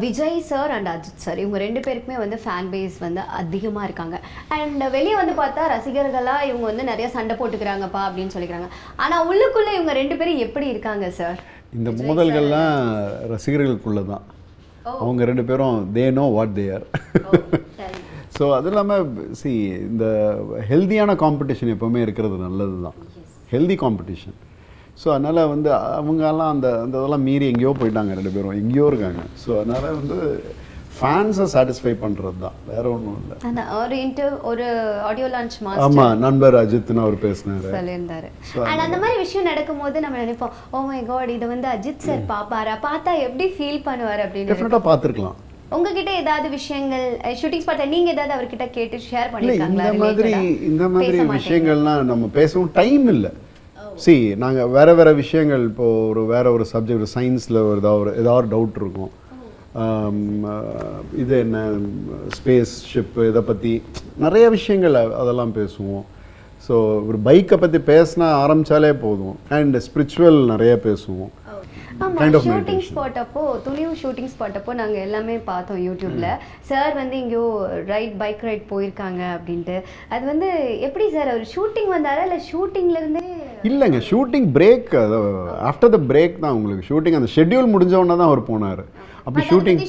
Vijay 0.03 0.39
sir 0.51 0.73
and 0.75 0.89
Ajith 0.93 1.23
sir 1.25 1.41
இவங்க 1.43 1.59
ரெண்டு 1.65 1.81
பேருக்குமே 1.87 2.17
வந்து 2.23 2.37
ஃபேன் 2.43 2.69
பேஸ் 2.73 2.97
வந்து 3.05 3.23
அதிகமாக 3.41 3.87
இருக்காங்க. 3.89 4.17
அண்ட் 4.57 4.85
வெளியே 4.97 5.17
வந்து 5.21 5.35
பார்த்தா 5.41 5.63
ரசிகர்களாக 5.75 6.49
இவங்க 6.51 6.67
வந்து 6.71 6.85
நிறைய 6.91 7.09
சண்டை 7.17 7.37
போட்டுக்கிறாங்கப்பா 7.41 8.03
அப்படின்னு 8.09 8.35
சொல்லிக்கிறாங்க. 8.35 8.69
ஆனால் 9.05 9.27
உள்ளுக்குள்ளே 9.31 9.73
இவங்க 9.79 9.95
ரெண்டு 10.01 10.17
பேரும் 10.21 10.45
எப்படி 10.47 10.69
இருக்காங்க 10.75 11.09
சார் 11.21 11.41
இந்த 11.79 11.91
மோதல்கள்லாம் 12.03 12.73
ரசிகர்களுக்குள்ள 13.35 14.03
தான் 14.13 14.25
அவங்க 15.01 15.25
ரெண்டு 15.31 15.45
பேரும் 15.51 15.77
they 15.97 16.05
know 16.19 16.25
what 16.37 16.57
they 16.59 16.65
are 16.77 16.87
so 18.37 18.45
அது 18.57 18.69
இல்லாமல் 18.71 19.05
சி 19.41 19.51
இந்த 19.91 20.05
ஹெல்தியான 20.71 21.15
காம்படிஷன் 21.23 21.73
எப்போவுமே 21.75 22.01
இருக்கிறது 22.07 22.37
நல்லது 22.47 22.77
தான் 22.87 22.99
ஹெல்தி 23.53 23.77
காம்படிஷன் 23.83 24.37
ஸோ 25.01 25.09
அதனால் 25.15 25.51
வந்து 25.53 25.71
அவங்கெல்லாம் 25.99 26.51
அந்த 26.55 26.69
அந்த 26.85 26.97
இதெல்லாம் 27.01 27.27
மீறி 27.29 27.47
எங்கேயோ 27.53 27.71
போயிட்டாங்க 27.79 28.19
ரெண்டு 28.19 28.35
பேரும். 28.35 28.59
எங்கேயோ 28.63 28.89
இருக்காங்க. 28.91 29.23
ஸோ 29.43 29.51
அதனால் 29.61 29.97
வந்து 30.01 30.19
ஃபேன்ஸை 30.97 31.47
சாட்டிஸ்ஃபை 31.53 31.93
பண்ணுறது 32.03 32.39
தான். 32.43 32.57
வேற 32.71 32.85
ஒன்றும் 32.95 33.17
இல்லை. 33.21 33.37
ஒரு 33.83 33.95
இன்டர் 34.07 34.35
ஒரு 34.51 34.65
ஆடியோ 35.11 35.29
லான்ச் 35.35 35.57
மாஸ்டர் 35.67 35.85
ஆமாம் 35.87 36.19
நண்பர் 36.25 36.57
அஜித்னு 36.63 37.03
அவர் 37.05 37.17
பேசினாரு. 37.25 37.71
சொல்லியிருந்தாரு. 37.77 38.29
அண்ட் 38.71 38.85
அந்த 38.87 38.99
மாதிரி 39.03 39.17
விஷயம் 39.25 39.49
நடக்கும்போது 39.51 40.05
நம்ம 40.05 40.19
நினைப்போம் 40.25 40.53
ஓ 40.75 40.83
மை 40.91 41.01
காட் 41.11 41.33
இதை 41.37 41.49
வந்து 41.55 41.69
அஜித் 41.77 42.07
சார் 42.09 42.23
பாப்பாரா? 42.33 42.75
பார்த்தா 42.89 43.15
எப்படி 43.29 43.47
ஃபீல் 43.57 43.81
பண்ணுவார்? 43.89 44.23
அப்படின்னு 44.27 44.51
டெஃபினட்டாக 44.53 44.85
பார்த்துருக்கலாம். 44.91 45.39
உங்ககிட்ட 45.77 46.11
ஏதாவது 46.23 46.49
விஷயங்கள் 46.59 47.07
ஷூட்டிங் 47.41 47.65
ஸ்பாட்ல 47.65 47.87
நீங்க 47.95 48.11
ஏதாவது 48.15 48.35
அவர்கிட்ட 48.37 48.67
கேட்டு 48.77 48.99
ஷேர் 49.11 49.33
பண்ணிருக்காங்களா 49.35 49.87
இந்த 49.93 50.05
மாதிரி? 50.05 50.33
இந்த 50.71 50.85
மாதிரி. 50.97 51.19
விஷயங்கள்லாம் 51.39 52.11
நம்ம 52.13 52.29
பேசவும் 52.39 52.71
டைம் 52.81 53.07
இல்லை. 53.15 53.33
சி 54.05 54.15
நாங்கள் 54.43 54.71
வேற 54.77 54.91
வேற 54.99 55.11
விஷயங்கள் 55.23 55.65
இப்போ 55.71 55.87
ஒரு 56.11 56.23
வேற 56.33 56.47
ஒரு 56.57 56.65
சப்ஜெக்ட் 56.73 57.13
சயின்ஸில் 57.15 57.59
ஒரு 57.71 57.81
ஏதாவது 57.83 58.01
ஒரு 58.03 58.13
ஏதாவது 58.23 58.47
டவுட் 58.55 58.79
இருக்கும். 58.83 59.13
இது 61.23 61.35
என்ன 61.45 61.59
ஸ்பேஸ் 62.39 62.73
ஷிப் 62.93 63.19
இதை 63.31 63.43
பற்றி 63.51 63.75
நிறைய 64.25 64.47
விஷயங்கள் 64.57 64.97
அதெல்லாம் 65.23 65.55
பேசுவோம். 65.61 66.05
ஸோ 66.67 66.75
ஒரு 67.11 67.19
பைக்கை 67.29 67.57
பற்றி 67.63 67.79
பேசினா 67.93 68.27
ஆரம்பித்தாலே 68.43 68.93
போதும். 69.05 69.39
அண்ட் 69.59 69.79
ஸ்பிரிச்சுவல் 69.87 70.41
நிறைய 70.55 70.75
பேசுவோம். 70.89 71.33
ஆமா 72.03 72.19
Kind 72.21 72.35
of 72.37 72.45
ஷூட்டிங். 72.49 72.83
ஸ்பாட் 72.87 73.19
அப்போ 73.23 73.41
துணிவு 73.65 73.93
ஷூட்டிங் 74.03 74.31
ஸ்பாட் 74.35 74.57
அப்போ 74.61 74.73
நாங்க 74.79 74.97
எல்லாமே 75.07 75.35
பார்த்தோம் 75.51 75.81
யூடியூப்ல 75.87 76.29
சார் 76.71 76.93
வந்து 77.01 77.15
எங்கேயோ 77.23 77.45
ரைட் 77.91 78.15
பைக் 78.23 78.45
ரைட் 78.49 78.65
போயிருக்காங்க 78.71 79.23
அப்படின்ட்டு. 79.37 79.77
அது 80.15 80.25
வந்து 80.31 80.49
எப்படி 80.87 81.07
சார் 81.17 81.31
அவர் 81.33 81.45
ஷூட்டிங் 81.55 81.91
வந்தாரா? 81.97 82.23
இல்ல 82.29 82.39
ஷூட்டிங்ல 82.51 83.01
இருந்தே 83.03 83.27
இல்லைங்க 83.69 83.99
shooting 84.11 84.47
break 84.57 84.93
after 85.71 85.93
the 85.95 85.99
break 86.11 86.37
தான் 86.45 86.55
உங்களுக்கு 86.59 86.87
ஷூட்டிங் 86.91 87.17
அந்த 87.19 87.29
ஷெட்யூல் 87.35 87.73
முடிஞ்ச 87.75 87.95
உடனே 88.03 88.17
தான் 88.21 88.31
அவர் 88.31 88.49
போனார். 88.53 88.85
அப்படி 89.27 89.43
ஷூட்டிங் 89.51 89.83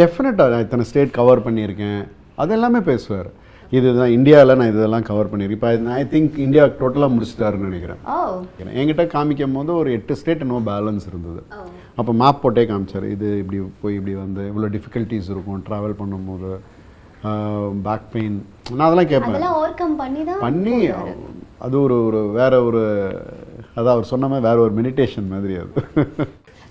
டெஃபினட்டாக 0.00 0.48
நான் 0.52 0.64
இத்தனை 0.66 0.86
ஸ்டேட் 0.88 1.18
கவர் 1.18 1.44
பண்ணியிருக்கேன். 1.48 2.00
அது 2.42 2.54
எல்லாமே 2.56 2.80
பேசுவார். 2.88 3.28
இதுதான் 3.76 4.12
இந்தியாவில் 4.16 4.58
நான் 4.58 4.70
இதெல்லாம் 4.72 5.06
கவர் 5.08 5.30
பண்ணியிருக்கேன். 5.30 5.60
இப்போ 5.60 5.94
ஐ 6.00 6.04
திங்க் 6.12 6.36
இந்தியா 6.46 6.62
டோட்டலாக 6.80 7.14
முடிச்சிட்டாருன்னு 7.14 7.68
நினைக்கிறேன். 7.68 8.00
என்கிட்ட 8.78 9.04
காமிக்கும் 9.14 9.56
போது 9.58 9.72
ஒரு 9.80 9.90
எட்டு 9.98 10.16
ஸ்டேட் 10.20 10.44
நோ 10.52 10.58
பேலன்ஸ் 10.70 11.06
இருந்தது. 11.10 11.42
அப்போ 12.00 12.12
மேப் 12.22 12.42
போட்டே 12.44 12.64
காமிச்சார். 12.70 13.06
இது 13.14 13.28
இப்படி 13.42 13.60
போய் 13.82 13.96
இப்படி 13.98 14.14
வந்து 14.24 14.44
இவ்வளோ 14.50 14.70
டிஃபிகல்ட்டிஸ் 14.76 15.30
இருக்கும். 15.34 15.62
ட்ராவல் 15.68 15.98
பண்ணும்போது 16.00 16.50
பேக் 17.86 18.08
பெயின் 18.14 18.38
நான் 18.76 18.86
அதெல்லாம் 18.88 19.12
கேட்பேன் 19.12 19.36
அதெல்லாம் 19.36 20.44
பண்ணி 20.46 20.74
அது 21.64 21.76
ஒரு 21.84 21.96
ஒரு 22.08 22.20
வேற 22.38 22.54
ஒரு 22.68 22.82
அதான் 23.76 23.94
அவர் 23.94 24.10
சொன்ன 24.12 24.28
மாதிரி 24.32 24.46
வேற 24.48 24.58
ஒரு 24.66 24.72
மெடிடேஷன் 24.78 25.28
மாதிரி 25.32 25.54
அது. 25.62 25.72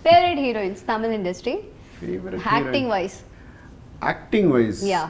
Favourite 0.04 0.42
heroines 0.46 0.84
Tamil 0.92 1.14
industry 1.18 1.56
acting 2.58 2.90
wise 2.96 3.18
acting 4.12 4.50
wise 4.56 4.82
yeah 4.94 5.04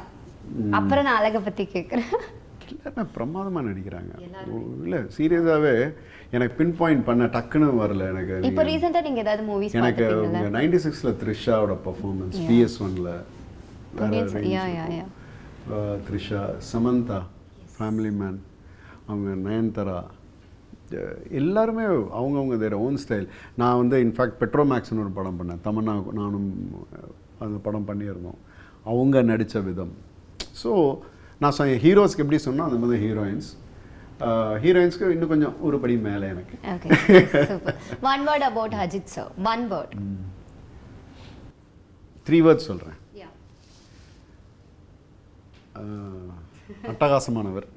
அப்புறம் 0.80 1.06
நான் 1.08 1.20
அழகை 1.22 1.40
பத்தி 1.48 1.64
கேட்குறேன் 1.76 2.12
எல்லாருமே 2.72 3.04
பிரமாதமாக 3.16 3.64
நடிக்கிறாங்க. 3.68 4.14
இல்லை 4.86 5.00
சீரியஸாகவே 5.16 5.74
எனக்கு 6.36 6.54
பின் 6.60 6.74
பாயிண்ட் 6.80 7.06
பண்ண 7.10 7.26
டக்குன்னு 7.36 7.68
வரல 7.84 8.08
எனக்கு 8.14 8.36
இப்போ 8.50 8.64
ரீசெண்டா 8.70 9.02
நீங்க 9.08 9.22
ஏதாவது 9.26 9.44
மூவிஸ் 9.50 9.78
எனக்கு 9.82 10.06
நைன்டி 10.58 10.80
சிக்ஸில் 10.86 11.14
த்ரிஷாவோட 11.22 11.76
பர்ஃபார்மன்ஸ் 11.88 12.38
பிஎஸ் 12.50 12.78
ஒன்ல. 12.88 13.10
த்ரிஷா 16.08 16.42
சமந்தா 16.72 17.20
ஃபேமிலி 17.76 18.12
மேன் 18.22 18.38
அவங்க 19.10 19.30
நயன்தாரா 19.48 19.98
எல்லாருமே 21.40 21.86
அவங்கவுங்க 22.20 22.58
தேர் 22.64 22.76
ஓன் 22.86 22.98
ஸ்டைல் 23.04 23.28
நான் 23.62 23.80
வந்து 23.82 23.98
இன்ஃபேக்ட் 24.06 24.38
பெட்ரோமேக்ஸ்னு 24.42 25.04
ஒரு 25.06 25.14
படம் 25.20 25.38
பண்ணேன். 25.40 25.62
தமன்னா 25.68 25.94
நானும் 26.20 26.50
அந்த 27.46 27.58
படம் 27.68 27.88
பண்ணியிருந்தோம். 27.90 28.40
அவங்க 28.92 29.22
நடித்த 29.30 29.60
விதம். 29.70 29.94
ஸோ 30.64 30.72
நான் 31.42 31.56
சொன்ன 31.58 31.80
ஹீரோஸ்க்கு 31.86 32.24
எப்படி 32.24 32.40
சொன்னோம் 32.46 32.68
அந்த 32.70 32.80
மாதிரி 32.84 33.00
ஹீரோயின்ஸ் 33.08 33.50
ஹீரோயின்ஸ்க்கு 34.64 35.12
இன்னும் 35.16 35.32
கொஞ்சம் 35.34 35.58
ஒரு 35.68 35.78
படி 35.82 35.96
மேலே 36.06 36.28
எனக்கு. 36.34 36.56
One 38.12 38.24
word 38.30 38.46
about 38.52 38.76
Ajith 38.84 39.14
sir 39.16 39.32
one 39.54 39.66
word 39.74 39.96
three 42.30 42.40
words 42.48 42.70
சொல்கிறேன் 42.72 42.98
அட்டகாசமானவர். 46.92 47.68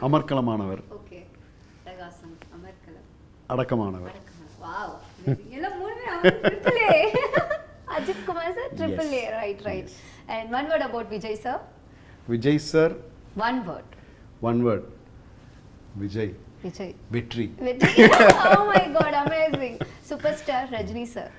அமர்க்கலமானவர் 0.00 0.82
அடக்கமானவர். 3.48 4.14
Ajith 7.96 8.24
Kumar 8.26 8.54
sir 8.56 8.70
triple 8.78 9.10
A 9.14 9.22
right 9.34 9.62
right 9.66 9.90
and 10.28 10.54
one 10.58 10.68
word 10.70 10.84
about 10.86 11.10
Vijay 11.14 11.38
sir 11.44 11.60
Vijay 12.28 12.60
sir 12.64 12.94
one 13.48 13.60
word 13.68 13.92
one 14.42 14.60
word 14.66 14.86
Vijay 15.96 16.32
Vijay 16.64 16.92
வெற்றி 17.10 17.46
Vijay 17.60 17.98
oh 18.48 18.60
my 18.70 18.82
God 18.96 19.16
amazing 19.22 19.78
super 20.10 20.36
star 20.40 20.66
Rajini 20.76 21.04
sir 21.14 21.32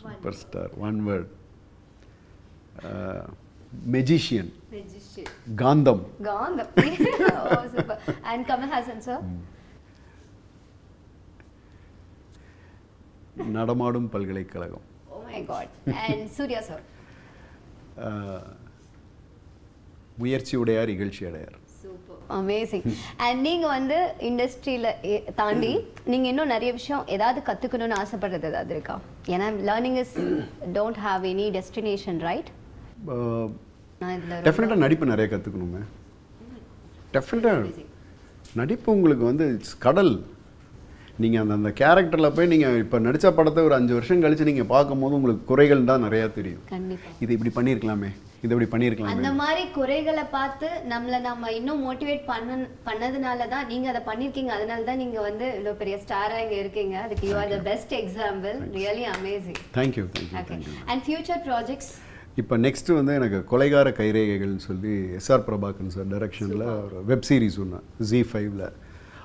super 0.00 0.38
star 0.38 0.72
one 0.80 0.98
word 1.06 1.30
magician 3.90 4.50
காந்தம் 5.56 6.02
காந்தம் 6.22 6.70
and 8.24 8.44
Kamal Haasan 8.48 9.02
sir 9.02 9.24
நடமாடும் 13.52 14.08
பல்கலைக்கழகம். 14.08 14.86
ஓ 15.08 15.18
my 15.26 15.40
God 15.44 15.74
and 16.02 16.26
Suriya 16.30 16.60
sir 16.62 16.82
ah, 18.04 18.50
முயற்சி 20.16 20.56
உடையார் 20.56 20.88
இகழ்ச்சி 20.88 21.22
அடையார் 21.26 21.56
super 21.82 22.18
amazing 22.38 22.86
and 23.26 23.40
நீங்க 23.48 23.66
வந்து 23.76 23.98
இண்டஸ்ட்ரியில 24.30 24.88
தாண்டி 25.40 25.72
நீங்க 26.12 26.26
இன்னும் 26.32 26.52
நிறைய 26.54 26.70
விஷயம் 26.78 27.04
ஏதாவது 27.16 27.40
கத்துக்கணும்னு 27.48 27.98
ஆசைப்படுறது 28.02 28.50
ஏதாவது 28.52 28.74
இருக்கா? 28.76 28.96
ஏன்னா 29.34 29.48
learning 29.70 29.98
is 30.04 30.16
don't 30.78 31.00
have 31.06 31.24
any 31.34 31.46
destination 31.58 32.20
right 32.28 32.50
டெஃபினட்டாக 34.48 34.82
நடிப்பு 34.84 35.12
நிறைய 35.12 35.28
கற்றுக்கணுமே 35.34 35.82
டெஃபினட்டாக 37.16 37.88
நடிப்பு 38.60 38.88
உங்களுக்கு 38.96 39.24
வந்து 39.30 39.44
இட்ஸ் 39.56 39.76
கடல். 39.86 40.14
நீங்கள் 41.22 41.42
அந்த 41.42 41.54
அந்த 41.58 41.70
கேரக்டரில் 41.80 42.34
போய் 42.36 42.50
நீங்கள் 42.52 42.76
இப்போ 42.82 42.98
நடித்த 43.06 43.30
படத்தை 43.38 43.60
ஒரு 43.68 43.74
அஞ்சு 43.78 43.92
வருஷம் 43.96 44.22
கழித்து 44.24 44.48
நீங்கள் 44.48 44.68
பார்க்கும்போது 44.74 45.16
உங்களுக்கு 45.18 45.42
குறைகள் 45.50 45.88
தான் 45.90 46.04
நிறையா 46.06 46.26
தெரியும். 46.38 46.62
கண்டிப்பா. 46.74 47.10
இது 47.24 47.34
இப்படி 47.36 47.52
பண்ணியிருக்கலாமே. 47.56 48.10
இது 48.42 48.50
இப்படி 48.50 48.68
பண்ணியிருக்கலாமே 48.72 49.14
அந்த 49.14 49.30
மாதிரி 49.40 49.62
குறைகளை 49.74 50.24
பார்த்து 50.30 50.68
நம்மள 50.92 51.16
நம்ம 51.20 51.50
இன்னும் 51.56 51.82
மோட்டிவேட் 51.86 52.22
பண்ண 52.28 52.54
பண்ணதுனால 52.86 53.48
தான் 53.48 53.66
நீங்க 53.68 53.88
அதை 53.92 54.02
பண்ணிருக்கீங்க 54.06 54.52
அதனால 54.56 54.84
தான் 54.84 55.00
நீங்க 55.02 55.18
வந்து 55.20 55.46
இவ்வளவு 55.50 55.80
பெரிய 55.80 55.96
ஸ்டாரா 56.04 56.38
இங்க 56.44 56.56
இருக்கீங்க. 56.62 56.94
அதுக்கு 57.04 57.26
you 57.28 57.34
are 57.36 57.52
the 57.54 57.60
best 57.68 57.92
example 58.00 58.56
really 58.76 59.04
amazing 59.14 59.58
thank you 59.76 60.04
thank you 60.14 60.74
and 60.86 61.04
future 61.06 61.42
projects 61.48 61.90
இப்போ 62.36 62.56
நெக்ஸ்ட்டு 62.64 62.96
வந்து 62.98 63.12
எனக்கு 63.18 63.38
கொலைகார 63.50 63.88
கைரேகைகள்னு 63.98 64.64
சொல்லி 64.66 64.92
எஸ்ஆர் 65.18 65.46
பிரபாகரன் 65.46 65.94
சார் 65.94 66.10
டைரக்ஷனில் 66.12 66.66
ஒரு 66.78 66.98
வெப் 67.08 67.26
சீரிஸ் 67.28 67.58
ஒன்று 67.64 67.80
ஜி 68.10 68.20
ஃபைவ்ல 68.30 68.66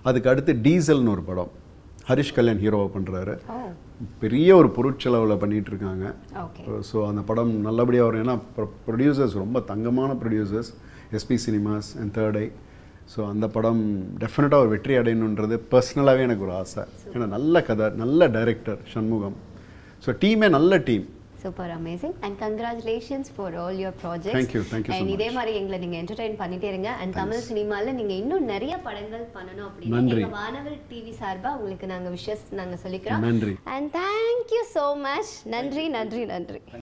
அதுக்கு 0.06 0.30
அடுத்து 0.32 0.54
டீசல்னு 0.66 1.14
ஒரு 1.14 1.24
படம். 1.30 1.52
ஹரிஷ் 2.10 2.36
கல்யாண் 2.36 2.64
ஹீரோவை 2.64 2.90
பண்ணுறாரு 2.96 3.34
பெரிய 4.22 4.50
ஒரு 4.62 4.70
பொருட்செலவில் 4.78 5.42
பண்ணிட்டு 5.44 5.70
இருக்காங்க 5.74 6.06
ஸோ 6.90 6.98
அந்த 7.10 7.22
படம் 7.30 7.54
நல்லபடியாக 7.68 8.08
வரும். 8.08 8.24
ஏன்னா 8.26 8.36
ப்ரொடியூசர்ஸ் 8.88 9.36
ரொம்ப 9.44 9.60
தங்கமான 9.72 10.14
producers 10.22 10.72
SP 11.20 11.38
cinemas 11.46 11.90
and 12.02 12.14
third 12.18 12.40
I 12.44 12.48
so 13.14 13.20
அந்த 13.32 13.46
படம் 13.56 13.82
டெஃபினட்டாக 14.24 14.64
ஒரு 14.66 14.72
வெற்றி 14.76 14.94
அடையணுன்றது 15.02 15.58
பர்சனலாகவே 15.74 16.26
எனக்கு 16.28 16.46
ஒரு 16.48 16.56
ஆசை. 16.62 16.84
ஏன்னா 17.14 17.28
நல்ல 17.36 17.62
கதை 17.70 17.88
நல்ல 18.04 18.28
டைரக்டர் 18.38 18.80
சண்முகம். 18.94 19.38
ஸோ 20.06 20.16
டீமே 20.24 20.50
நல்ல 20.58 20.78
team 20.90 21.06
super 21.46 21.74
amazing 21.78 22.16
and 22.26 22.38
congratulations 22.44 23.32
for 23.36 23.58
all 23.64 23.80
your 23.82 23.98
project 24.04 24.38
Thank 24.40 24.54
you, 24.58 24.64
thank 24.72 24.86
you 24.88 24.94
so 24.94 25.00
and 25.00 25.14
இதே. 25.16 25.30
மாதிரி 25.38 25.54
எங்களை 25.62 25.80
நீங்க 25.84 25.98
என்டர்டைன் 26.04 26.38
பண்ணிட்டே 26.42 26.70
இருங்க. 26.74 26.92
அண்ட் 27.02 27.16
தமிழ் 27.20 27.46
சினிமால 27.50 27.94
நீங்க 28.00 28.14
இன்னும் 28.22 28.48
நிறைய 28.54 28.76
படங்கள் 28.88 29.26
பண்ணணும் 29.36 29.68
அப்படின்னு 29.70 30.32
வானவர் 30.40 30.80
டிவி 30.92 31.14
சார்பா 31.22 31.52
உங்களுக்கு 31.60 31.92
நாங்க 31.94 32.12
விஷஸ் 32.18 32.46
நாங்க 32.62 32.78
சொல்லிக்கிறோம். 32.86 33.26
நன்றி. 33.30 33.56
அண்ட் 33.76 33.92
தேங்க்யூ 34.00 34.64
ஸோ 34.76 34.86
மச் 35.08 35.34
நன்றி 35.56 35.86
நன்றி 35.98 36.26
நன்றி. 36.34 36.82